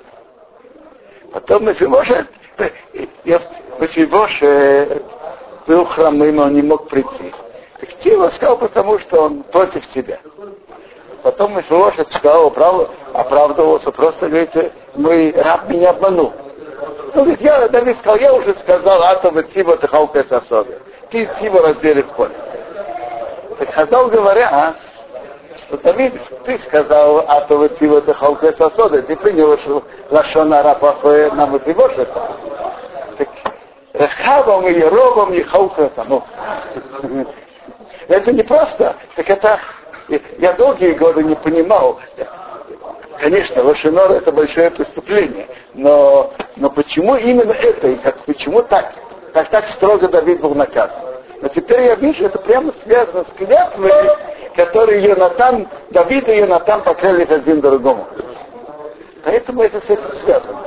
Потом 1.33 1.65
Мефивошет, 1.65 2.27
Мефивошет 3.79 5.03
был 5.67 5.85
хромым, 5.85 6.39
он 6.39 6.53
не 6.53 6.61
мог 6.61 6.87
прийти. 6.89 7.33
Так 7.79 7.89
Тиво 7.99 8.29
сказал, 8.29 8.57
потому 8.57 8.97
что 8.99 9.23
он 9.23 9.43
против 9.43 9.85
тебя. 9.89 10.19
Потом 11.23 11.55
Мефивошет 11.57 12.11
сказал, 12.13 12.53
оправдывался, 13.13 13.91
просто 13.91 14.29
говорит, 14.29 14.73
мой 14.95 15.31
раб 15.31 15.69
меня 15.69 15.89
обманул. 15.91 16.33
Он 17.13 17.23
говорит, 17.23 17.41
я, 17.41 17.67
Давид 17.67 17.97
сказал, 17.99 18.17
я 18.17 18.33
уже 18.33 18.55
сказал, 18.59 19.01
атом 19.03 19.39
и 19.39 19.43
тиво 19.53 19.77
ты 19.77 19.87
халка 19.87 20.23
сосоды. 20.25 20.79
Ты 21.09 21.29
тиво 21.39 21.61
раздели 21.61 22.01
в 22.01 22.09
поле. 22.13 22.35
Так 23.59 23.73
Хазал 23.73 24.07
говоря, 24.09 24.75
что 25.59 25.77
Давид, 25.77 26.13
ты 26.45 26.59
сказал, 26.59 27.25
атом 27.27 27.65
и 27.65 27.69
тиво 27.79 28.01
ты 28.01 28.13
халка 28.13 28.53
сосоды, 28.53 29.01
ты 29.03 29.15
принял 29.15 29.57
лашона 30.09 30.63
рапафе 30.63 31.31
нам 31.33 31.55
и 31.55 31.59
приводит. 31.59 32.09
Так 33.17 33.29
Рахавом 33.93 34.67
и 34.67 34.73
Еровом 34.73 35.33
и 35.33 35.41
халка 35.43 35.91
ну, 36.07 36.23
это 38.07 38.31
не 38.31 38.43
просто, 38.43 38.95
так 39.15 39.29
это 39.29 39.59
я 40.37 40.53
долгие 40.53 40.93
годы 40.93 41.23
не 41.23 41.35
понимал. 41.35 41.99
Конечно, 43.19 43.63
Лошинор 43.63 44.11
это 44.11 44.31
большое 44.31 44.69
преступление, 44.69 45.47
но, 45.73 46.31
но 46.55 46.69
почему 46.69 47.15
именно 47.15 47.51
это 47.51 47.87
и 47.87 47.95
как, 47.95 48.23
почему 48.25 48.61
так? 48.61 48.93
Как 49.33 49.49
так 49.49 49.69
строго 49.71 50.07
Давид 50.07 50.39
был 50.39 50.53
наказан? 50.53 50.99
Но 51.41 51.47
теперь 51.49 51.81
я 51.81 51.95
вижу, 51.95 52.25
это 52.25 52.39
прямо 52.39 52.73
связано 52.83 53.25
с 53.25 53.37
клятвой, 53.37 53.91
которые 54.57 55.03
Йонатан, 55.03 55.67
Давид 55.91 56.27
и 56.27 56.37
Йонатан 56.37 56.81
поклялись 56.81 57.29
один 57.29 57.61
другому. 57.61 58.07
Поэтому 59.23 59.61
это 59.61 59.79
с 59.79 59.85
этим 59.85 60.15
связано. 60.23 60.59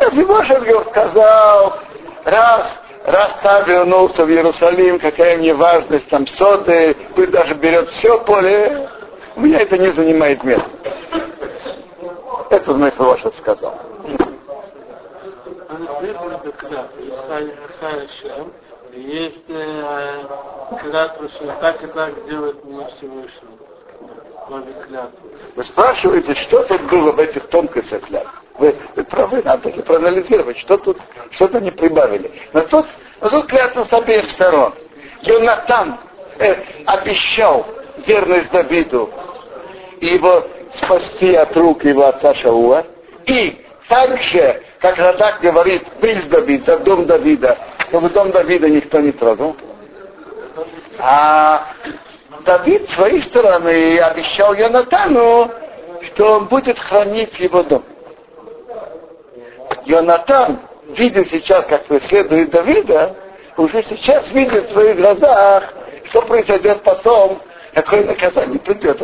Или 0.00 0.24
Мишев 0.24 0.86
сказал, 0.88 1.74
раз, 2.24 2.66
раз 3.04 3.30
та 3.42 3.60
вернулся 3.60 4.24
в 4.24 4.30
Иерусалим, 4.30 4.98
какая 4.98 5.36
мне 5.36 5.52
важность, 5.52 6.08
там 6.08 6.26
соты, 6.26 6.96
пусть 7.14 7.32
даже 7.32 7.54
берет 7.54 7.88
все 7.90 8.18
поле, 8.20 8.88
у 9.36 9.40
меня 9.40 9.60
это 9.60 9.76
не 9.76 9.90
занимает 9.92 10.42
места. 10.42 10.70
Это 12.50 12.72
Мефилошев 12.72 13.34
сказал. 13.36 13.74
Есть 18.92 19.44
э, 19.48 20.24
клятва, 20.80 21.28
что 21.28 21.46
так 21.60 21.82
и 21.82 21.86
так 21.88 22.18
сделать 22.18 22.64
мне 22.64 22.86
Всевышний. 22.96 23.58
Вы 25.56 25.64
спрашиваете, 25.64 26.34
что 26.34 26.62
тут 26.64 26.82
было 26.82 27.12
в 27.12 27.18
этих 27.18 27.48
тонкостях 27.48 28.02
клятв? 28.02 28.30
Вы, 28.58 28.76
вы 28.94 29.04
правы, 29.04 29.42
надо 29.42 29.64
таки 29.64 29.82
проанализировать, 29.82 30.58
что 30.58 30.78
тут, 30.78 30.98
что-то 31.32 31.60
не 31.60 31.72
прибавили. 31.72 32.30
Но 32.52 32.60
тут, 32.62 32.86
но 33.20 33.28
тут 33.28 33.46
клятва 33.46 33.84
с 33.84 33.92
обеих 33.92 34.30
сторон. 34.30 34.72
Йонатан 35.22 35.98
э, 36.38 36.54
обещал 36.86 37.66
верность 38.06 38.50
Давиду 38.52 39.10
его 40.00 40.44
спасти 40.76 41.34
от 41.34 41.56
рук 41.56 41.84
его 41.84 42.06
отца 42.06 42.34
Шаула. 42.34 42.86
И 43.26 43.65
также, 43.88 44.62
как 44.80 44.98
Радак 44.98 45.40
говорит, 45.40 45.82
вы 46.00 46.12
из 46.12 46.26
Давида, 46.26 46.78
дом 46.78 47.06
Давида, 47.06 47.56
чтобы 47.88 48.10
дом 48.10 48.30
Давида 48.30 48.68
никто 48.68 49.00
не 49.00 49.12
трогал. 49.12 49.56
А 50.98 51.68
Давид 52.44 52.88
с 52.90 52.94
своей 52.94 53.22
стороны 53.22 53.98
обещал 53.98 54.54
Йонатану, 54.54 55.50
что 56.02 56.36
он 56.36 56.46
будет 56.46 56.78
хранить 56.78 57.38
его 57.38 57.62
дом. 57.62 57.84
Йонатан, 59.84 60.60
видя 60.96 61.24
сейчас, 61.26 61.64
как 61.66 61.84
преследует 61.86 62.50
Давида, 62.50 63.14
уже 63.56 63.82
сейчас 63.84 64.30
видит 64.32 64.68
в 64.68 64.72
своих 64.72 64.96
глазах, 64.96 65.74
что 66.10 66.22
произойдет 66.22 66.82
потом, 66.82 67.40
какое 67.76 68.04
наказание 68.04 68.58
придет. 68.58 68.98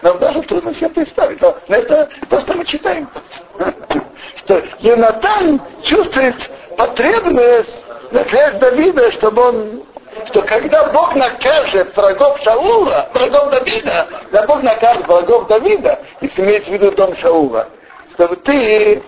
Нам 0.00 0.18
даже 0.18 0.40
трудно 0.42 0.74
себе 0.74 0.88
представить. 0.88 1.40
Но 1.42 1.54
это 1.68 2.08
просто 2.30 2.54
мы 2.54 2.64
читаем. 2.64 3.08
Что 4.36 4.62
Йонатан 4.78 5.60
чувствует 5.84 6.36
потребность 6.78 7.74
наклясть 8.10 8.58
Давида, 8.58 9.12
чтобы 9.12 9.42
он 9.42 9.82
что 10.26 10.42
когда 10.42 10.90
Бог 10.92 11.14
накажет 11.14 11.96
врагов 11.96 12.40
Шаула, 12.42 13.10
врагов 13.14 13.50
Давида, 13.50 14.08
да 14.32 14.46
Бог 14.46 14.62
накажет 14.62 15.06
врагов 15.06 15.46
Давида, 15.46 16.00
если 16.20 16.42
имеется 16.42 16.70
в 16.70 16.72
виду 16.72 16.90
дом 16.92 17.16
Шаула, 17.18 17.68
чтобы 18.14 18.36
ты 18.36 19.02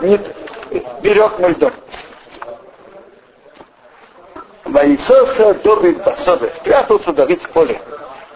не 0.00 0.18
берег 1.02 1.38
мой 1.40 1.54
дом. 1.56 1.72
Воисоса 4.64 5.54
Давид 5.62 6.02
Басобе, 6.04 6.52
спрятался 6.56 7.12
Давид 7.12 7.42
в 7.42 7.50
поле. 7.50 7.80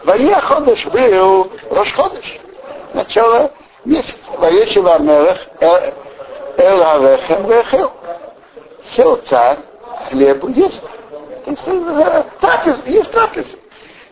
Вая 0.03 0.41
Ходыш 0.41 0.85
был 0.87 1.51
Рошходыш, 1.69 2.39
начало 2.93 3.51
месяца. 3.85 4.15
Воечева 4.37 4.99
Мелех 4.99 5.37
Эл 6.57 6.83
Авехем 6.83 7.47
Вехел. 7.47 7.91
Сел 8.95 9.17
царь, 9.29 9.59
хлебу 10.09 10.49
есть. 10.49 10.81
Трапез, 12.39 12.85
есть 12.85 13.11
трапез. 13.11 13.47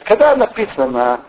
Когда 0.06 0.36
написано 0.36 1.22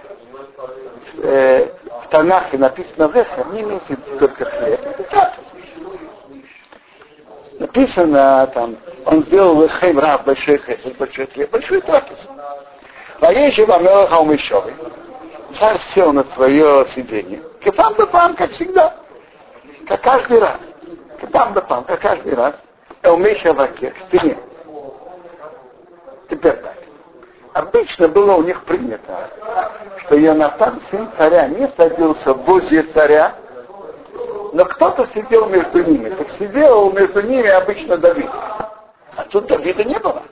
э, 1.22 1.66
в 2.04 2.08
Танахе 2.08 2.58
написано 2.58 3.10
Вехем, 3.14 3.54
не 3.54 3.62
имеется 3.62 3.96
только 4.18 4.44
хлеб, 4.44 4.80
это 4.84 5.02
трапез 5.04 5.44
написано 7.60 8.50
там, 8.54 8.76
он 9.04 9.22
сделал 9.24 9.62
Лехем 9.62 9.98
Рав, 9.98 10.24
большой 10.24 10.58
хесед, 10.58 10.96
большой 10.96 11.26
хлеб, 11.26 11.50
большой 11.50 11.80
трапез. 11.82 12.18
Воежи 13.20 13.66
вам 13.66 13.84
Хаумишовый. 14.08 14.74
Царь 15.58 15.80
сел 15.94 16.12
на 16.12 16.24
свое 16.34 16.86
сиденье. 16.94 17.42
Кефам 17.60 17.94
да 17.96 18.06
пам, 18.06 18.34
как 18.34 18.50
всегда. 18.52 18.94
Как 19.86 20.00
каждый 20.00 20.38
раз. 20.38 20.58
Кефам 21.20 21.52
да 21.52 21.60
пам, 21.60 21.84
как 21.84 22.00
каждый 22.00 22.34
раз. 22.34 22.54
Элмеша 23.02 23.52
ваке, 23.52 23.90
к 23.90 23.98
стене. 24.08 24.38
Теперь 26.28 26.56
так. 26.56 26.74
Обычно 27.52 28.08
было 28.08 28.36
у 28.36 28.42
них 28.42 28.62
принято, 28.64 29.28
что 30.04 30.14
Янатан, 30.14 30.80
сын 30.90 31.10
царя, 31.16 31.48
не 31.48 31.66
садился 31.76 32.32
возле 32.32 32.84
царя, 32.84 33.34
но 34.52 34.64
кто-то 34.66 35.08
сидел 35.08 35.46
между 35.46 35.82
ними. 35.82 36.10
Так 36.10 36.30
сидел 36.38 36.92
между 36.92 37.22
ними 37.22 37.48
обычно 37.48 37.96
Давид. 37.96 38.30
А 39.16 39.24
тут 39.30 39.46
Давида 39.46 39.82
не 39.82 39.98
было. 39.98 40.22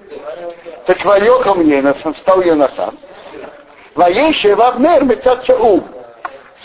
Так 0.89 1.05
воека 1.05 1.53
мне, 1.53 1.83
встал 1.93 2.41
Йонасан. 2.41 2.99
Воейший 3.95 4.55
в 4.55 4.63
Авнер 4.63 5.05
Мецат 5.05 5.45
Шаул. 5.45 5.85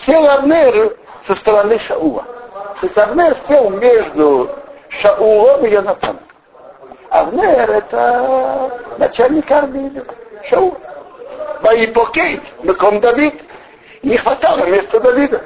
Сел 0.06 0.26
Авнер 0.26 0.96
со 1.28 1.36
стороны 1.36 1.78
Шаула. 1.80 2.24
То 2.80 2.88
есть 2.88 2.98
Авнер 2.98 3.36
сел 3.50 3.70
между 3.72 4.50
Шаулом 5.02 5.66
и 5.66 5.72
Йонатаном. 5.72 6.22
Авнер 7.10 7.70
это 7.70 8.96
начальник 8.98 9.52
армии 9.52 9.92
Шаула. 10.50 10.78
Воипокейт, 11.62 12.44
Меком 12.64 13.02
Давид. 13.02 13.42
Не 14.04 14.16
хватало 14.16 14.64
места 14.68 15.02
Давида. 15.02 15.44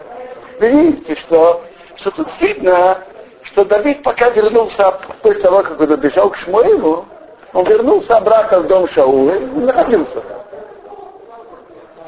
Вы 0.59 0.69
видите, 0.69 1.15
что 1.21 1.63
что 1.95 2.11
тут 2.11 2.27
видно, 2.39 2.99
что 3.41 3.65
Давид 3.65 4.03
пока 4.03 4.29
вернулся 4.29 4.99
после 5.23 5.41
того, 5.41 5.63
как 5.63 5.81
он 5.81 5.95
бежал 5.95 6.29
к 6.29 6.35
Шмуэлу, 6.35 7.07
он 7.53 7.65
вернулся 7.65 8.17
обратно 8.17 8.59
в 8.59 8.67
дом 8.67 8.87
Шаула 8.89 9.31
и 9.31 9.45
находился 9.45 10.21
там. 10.21 10.41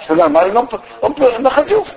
Что 0.04 0.16
нормально, 0.16 0.68
он, 1.02 1.16
он 1.16 1.42
находился. 1.42 1.96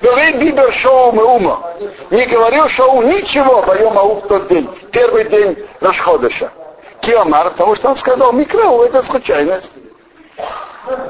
Говорит 0.00 0.38
Бибер 0.38 0.72
Шоу 0.74 1.10
Ума. 1.10 1.72
Не 2.10 2.26
говорил 2.26 2.68
Шоу 2.68 3.02
ничего 3.02 3.62
боем 3.62 3.98
Ау 3.98 4.20
в 4.20 4.26
тот 4.28 4.48
день, 4.48 4.68
первый 4.92 5.28
день 5.28 5.66
Рашходыша. 5.80 6.52
Киомар, 7.00 7.50
потому 7.50 7.76
что 7.76 7.90
он 7.90 7.96
сказал, 7.96 8.32
микроу 8.32 8.82
это 8.82 9.02
случайность. 9.04 9.70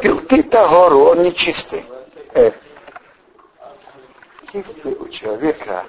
Ты 0.02 0.42
Тагору, 0.44 1.10
он 1.10 1.22
нечистый. 1.22 1.84
Э, 2.34 2.52
если 4.52 4.94
у 4.94 5.08
человека 5.08 5.84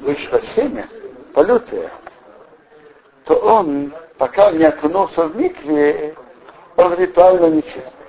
вышло 0.00 0.40
семя, 0.54 0.88
полюция, 1.34 1.90
то 3.24 3.34
он, 3.36 3.92
пока 4.20 4.48
он 4.48 4.58
не 4.58 4.64
окунулся 4.64 5.24
в 5.24 5.34
микве, 5.34 6.14
он 6.76 6.94
ритуально 6.94 7.46
нечистый. 7.46 8.06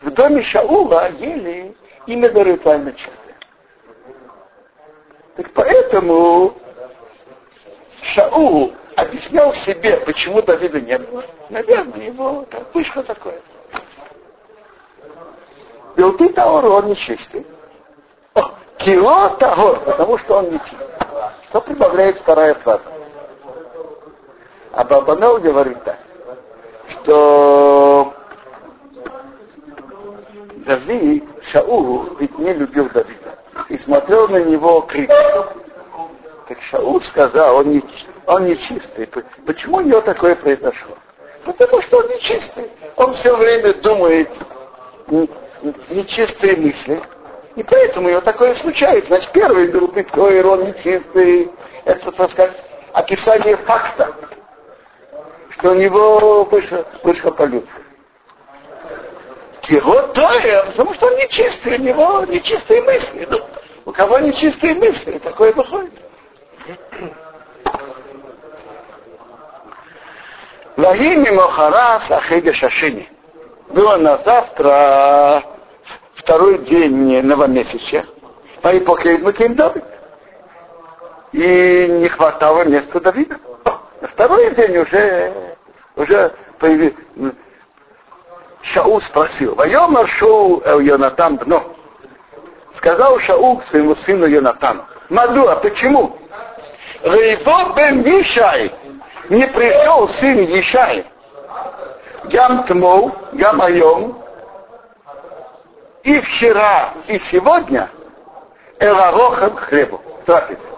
В 0.00 0.10
доме 0.12 0.44
Шаула 0.44 1.10
ели 1.10 1.74
именно 2.06 2.38
ритуально 2.38 2.92
чистые. 2.92 3.34
Так 5.34 5.50
поэтому 5.52 6.54
Шаул 8.14 8.72
объяснял 8.94 9.52
себе, 9.54 9.96
почему 10.06 10.40
Давида 10.40 10.80
не 10.82 10.98
было. 10.98 11.24
Наверное, 11.48 12.06
его 12.06 12.46
так, 12.48 12.72
вышло 12.72 13.02
такое. 13.02 13.40
Белты 15.96 16.28
Таора 16.28 16.68
он 16.68 16.90
нечистый. 16.90 17.44
Кило 18.78 19.30
Тагор, 19.30 19.80
потому 19.80 20.16
что 20.18 20.38
он 20.38 20.52
не 20.52 20.58
чист. 20.60 20.86
Что 21.48 21.60
прибавляет 21.60 22.20
вторая 22.20 22.54
фраза? 22.54 22.99
А 24.72 24.84
Бабанел 24.84 25.38
говорит 25.38 25.82
так, 25.84 25.98
что 26.90 28.14
Давид, 30.66 31.24
Шаул, 31.50 32.16
ведь 32.18 32.38
не 32.38 32.52
любил 32.52 32.88
Давида. 32.90 33.38
И 33.68 33.78
смотрел 33.78 34.28
на 34.28 34.44
него 34.44 34.82
крик. 34.82 35.10
Так 36.48 36.58
Шаул 36.70 37.00
сказал, 37.02 37.56
он 37.56 37.70
не, 37.70 37.82
он 38.26 38.44
нечистый. 38.44 39.08
Почему 39.46 39.78
у 39.78 39.80
него 39.80 40.00
такое 40.02 40.36
произошло? 40.36 40.96
Потому 41.44 41.82
что 41.82 41.98
он 41.98 42.08
нечистый. 42.08 42.70
Он 42.96 43.14
все 43.14 43.36
время 43.36 43.74
думает 43.74 44.30
нечистые 45.90 46.56
мысли. 46.56 47.02
И 47.56 47.62
поэтому 47.64 48.16
у 48.16 48.20
такое 48.20 48.54
случается. 48.54 49.08
Значит, 49.08 49.32
первый 49.32 49.68
группы 49.68 50.04
Коир, 50.04 50.46
он 50.46 50.66
нечистый. 50.66 51.50
Это, 51.84 52.12
так 52.12 52.30
сказать, 52.30 52.56
описание 52.92 53.56
факта, 53.58 54.14
что 55.60 55.72
у 55.72 55.74
него 55.74 56.44
выше, 56.44 56.86
выше 57.04 57.30
полюция. 57.32 57.82
Его 59.68 60.02
тоже, 60.08 60.64
потому 60.68 60.94
что 60.94 61.06
он 61.06 61.16
нечистый, 61.16 61.76
у 61.76 61.82
него 61.82 62.24
нечистые 62.24 62.82
мысли. 62.82 63.28
Ну, 63.30 63.38
у 63.84 63.92
кого 63.92 64.18
нечистые 64.18 64.74
мысли, 64.74 65.18
такое 65.18 65.52
выходит. 65.52 65.92
Ваими 70.76 71.30
Мохарас 71.30 72.10
Ахида 72.10 72.54
Шашини. 72.54 73.08
Было 73.68 73.96
на 73.98 74.18
завтра 74.18 75.44
второй 76.14 76.58
день 76.64 77.22
новомесяча. 77.22 78.06
А 78.62 78.72
и 78.72 78.80
покинуть 78.80 79.22
Макин 79.22 79.54
Давид. 79.54 79.84
И 81.32 81.86
не 82.00 82.08
хватало 82.08 82.64
места 82.64 82.98
Давида. 82.98 83.38
На 84.00 84.08
второй 84.08 84.54
день 84.54 84.78
уже, 84.78 85.56
уже 85.96 86.32
появился, 86.58 86.96
Шаул 88.62 89.00
спросил, 89.02 89.58
Шоу 90.18 90.62
Эл 90.64 90.80
Йонатан 90.80 91.36
Бно. 91.36 91.74
Сказал 92.74 93.18
Шаул 93.20 93.62
своему 93.64 93.94
сыну 93.96 94.26
Йонатану. 94.26 94.84
Маду, 95.08 95.48
а 95.48 95.56
почему? 95.56 96.16
Рейво 97.02 97.74
бен 97.74 98.02
Ишай. 98.02 98.72
Не 99.28 99.46
пришел 99.48 100.08
сын 100.08 100.44
Ишай. 100.44 101.06
Гам 102.24 102.64
Тмоу, 102.64 103.12
Гам 103.32 103.60
Айом. 103.60 104.22
И 106.04 106.20
вчера, 106.20 106.94
и 107.06 107.18
сегодня 107.30 107.90
Эларохам 108.78 109.56
хлебу. 109.56 110.00
Трапеза. 110.24 110.69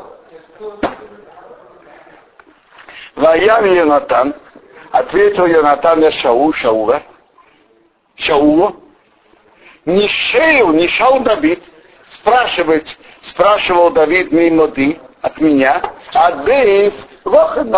Ваян 3.17 3.65
Йонатан. 3.65 4.35
Ответил 4.91 5.47
Йонатан 5.47 6.11
Шаул, 6.13 6.53
Шаула. 6.53 7.03
Шаула, 8.17 8.75
не 9.85 10.09
шею, 10.09 10.69
не 10.73 10.87
шау 10.89 11.21
Давид, 11.21 11.63
спрашивать, 12.11 12.99
спрашивал 13.23 13.91
Давид 13.91 14.31
мимоды 14.33 15.01
от 15.23 15.41
меня, 15.41 15.83
а 16.15 16.45
бейс 16.45 16.95
лохан, 17.25 17.71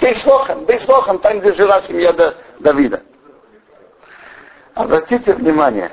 бейс 0.00 0.24
лохан, 0.24 0.64
бейс 0.66 0.86
лохан, 0.86 1.18
там, 1.18 1.40
где 1.40 1.52
жила 1.54 1.82
семья 1.82 2.14
Давида. 2.60 3.02
Обратите 4.74 5.32
внимание, 5.32 5.90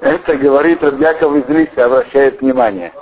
это 0.00 0.36
говорит 0.36 0.82
Яков 0.82 1.36
из 1.36 1.78
обращает 1.78 2.40
внимание. 2.40 2.92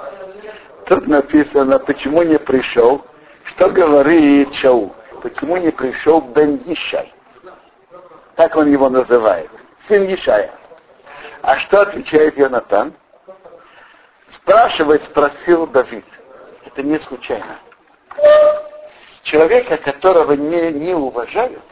Тут 0.86 1.06
написано, 1.06 1.78
почему 1.78 2.22
не 2.22 2.38
пришел, 2.38 3.04
что 3.52 3.70
говорит 3.70 4.52
Шау, 4.54 4.94
почему 5.22 5.56
не 5.56 5.70
пришел 5.70 6.20
Бен 6.20 6.62
Ишай. 6.66 7.12
Так 8.36 8.56
он 8.56 8.70
его 8.70 8.88
называет. 8.88 9.50
Сын 9.88 10.04
Ишая. 10.12 10.52
А 11.42 11.58
что 11.58 11.82
отвечает 11.82 12.36
Йонатан? 12.38 12.94
Спрашивать 14.36 15.04
спросил 15.04 15.66
Давид. 15.66 16.04
Это 16.64 16.82
не 16.82 16.98
случайно. 17.00 17.58
Человека, 19.24 19.76
которого 19.76 20.32
не, 20.32 20.72
не 20.72 20.94
уважают, 20.94 21.62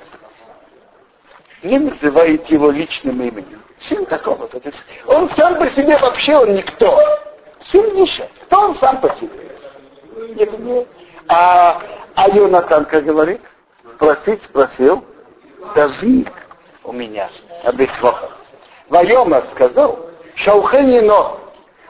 не 1.62 1.78
называют 1.78 2.46
его 2.46 2.70
личным 2.70 3.22
именем. 3.22 3.62
Сын 3.88 4.04
такого-то. 4.06 4.60
Он 5.06 5.30
сам 5.30 5.56
по 5.56 5.68
себе 5.70 5.96
вообще 5.98 6.36
он 6.36 6.54
никто. 6.54 6.98
Сын 7.66 7.94
Ниша. 7.94 8.28
Кто 8.46 8.60
он 8.60 8.74
сам 8.76 9.00
по 9.00 9.08
себе? 9.16 9.56
Не, 10.36 10.46
не. 10.58 10.86
А, 11.32 11.80
а 12.16 12.28
Йонатан, 12.28 12.86
как 12.86 13.04
говорит, 13.04 13.40
спросить 13.94 14.42
спросил, 14.44 15.04
Давид, 15.76 16.28
у 16.82 16.92
меня 16.92 17.30
на 17.62 17.72
Бейсвохах. 17.72 18.36
Вайома 18.88 19.44
сказал, 19.52 20.06
Шаухенино, 20.34 21.36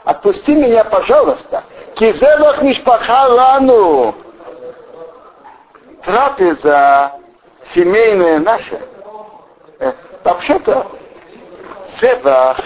отпусти 0.03 0.53
меня, 0.53 0.83
пожалуйста. 0.83 1.63
Кизелах 1.95 2.61
мишпаха 2.61 3.29
лану. 3.29 4.13
Трапеза 6.05 7.13
семейная 7.73 8.37
наша. 8.39 8.79
Э, 9.79 9.93
вообще-то, 10.23 10.85
зебах, 11.99 12.59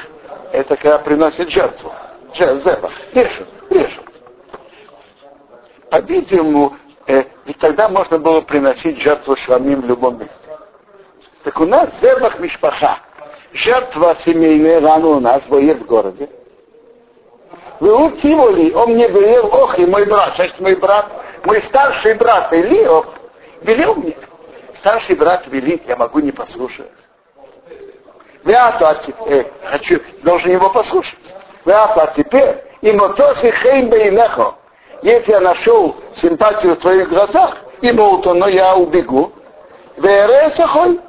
это 0.51 0.75
когда 0.75 0.99
приносит 0.99 1.49
жертву. 1.51 1.93
Зебах, 2.37 2.91
режут, 3.13 3.47
режут. 3.69 4.14
По-видимому, 5.95 6.75
э, 7.07 7.23
ведь 7.45 7.57
тогда 7.59 7.87
можно 7.87 8.19
было 8.19 8.41
приносить 8.41 8.99
жертву 9.01 9.37
шламим 9.37 9.79
в 9.79 9.85
любом 9.85 10.19
месте. 10.19 10.35
Так 11.45 11.57
у 11.61 11.65
нас 11.65 11.89
зебах 12.01 12.37
мишпаха. 12.37 12.99
Жертва 13.53 14.17
семейная 14.25 14.81
рано 14.81 15.07
у 15.07 15.19
нас 15.21 15.41
воет 15.47 15.79
в 15.79 15.85
городе. 15.85 16.29
Вы 17.79 17.95
утивали, 18.07 18.73
он 18.73 18.91
мне 18.91 19.07
велел, 19.07 19.45
ох, 19.45 19.79
и 19.79 19.85
мой 19.85 20.05
брат, 20.05 20.35
значит, 20.35 20.59
мой 20.59 20.75
брат, 20.75 21.09
мой 21.45 21.63
старший 21.63 22.15
брат 22.15 22.51
Илиов 22.51 23.05
велел 23.61 23.95
мне. 23.95 24.17
Старший 24.79 25.15
брат 25.15 25.47
велит, 25.47 25.83
я 25.87 25.95
могу 25.95 26.19
не 26.19 26.33
послушать. 26.33 26.91
Я 28.43 28.67
а 28.67 28.95
теперь, 28.95 29.45
э, 29.45 29.51
хочу, 29.63 30.01
должен 30.23 30.51
его 30.51 30.69
послушать. 30.71 31.33
а 31.65 32.13
теперь, 32.17 32.65
и 32.81 32.91
мотосы 32.91 33.49
хейм 33.49 33.89
бейнехо. 33.89 34.55
Если 35.05 35.33
я 35.33 35.39
нашел 35.39 35.95
симпатию 36.15 36.75
в 36.75 36.79
твоих 36.79 37.09
глазах, 37.09 37.57
и 37.79 37.91
молото, 37.91 38.33
но 38.33 38.47
я 38.47 38.75
убегу. 38.75 39.31
Вересахой, 39.97 40.99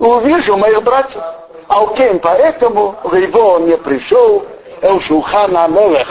увижу 0.00 0.56
моих 0.56 0.82
братьев. 0.82 1.22
Алкем, 1.68 2.18
поэтому 2.18 2.96
Рейво 3.04 3.38
он 3.38 3.66
не 3.66 3.76
пришел, 3.76 4.44
Эл 4.82 5.00
Шухана 5.02 5.68
Мелех, 5.68 6.08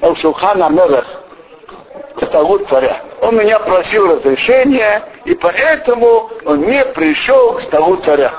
Эл 0.00 0.14
Мелех, 0.14 1.06
к 2.14 2.26
столу 2.26 2.60
царя. 2.66 3.02
Он 3.20 3.36
меня 3.36 3.58
просил 3.58 4.06
разрешения, 4.06 5.02
и 5.24 5.34
поэтому 5.34 6.30
он 6.44 6.60
не 6.60 6.84
пришел 6.94 7.54
к 7.54 7.62
столу 7.62 7.96
царя. 7.96 8.32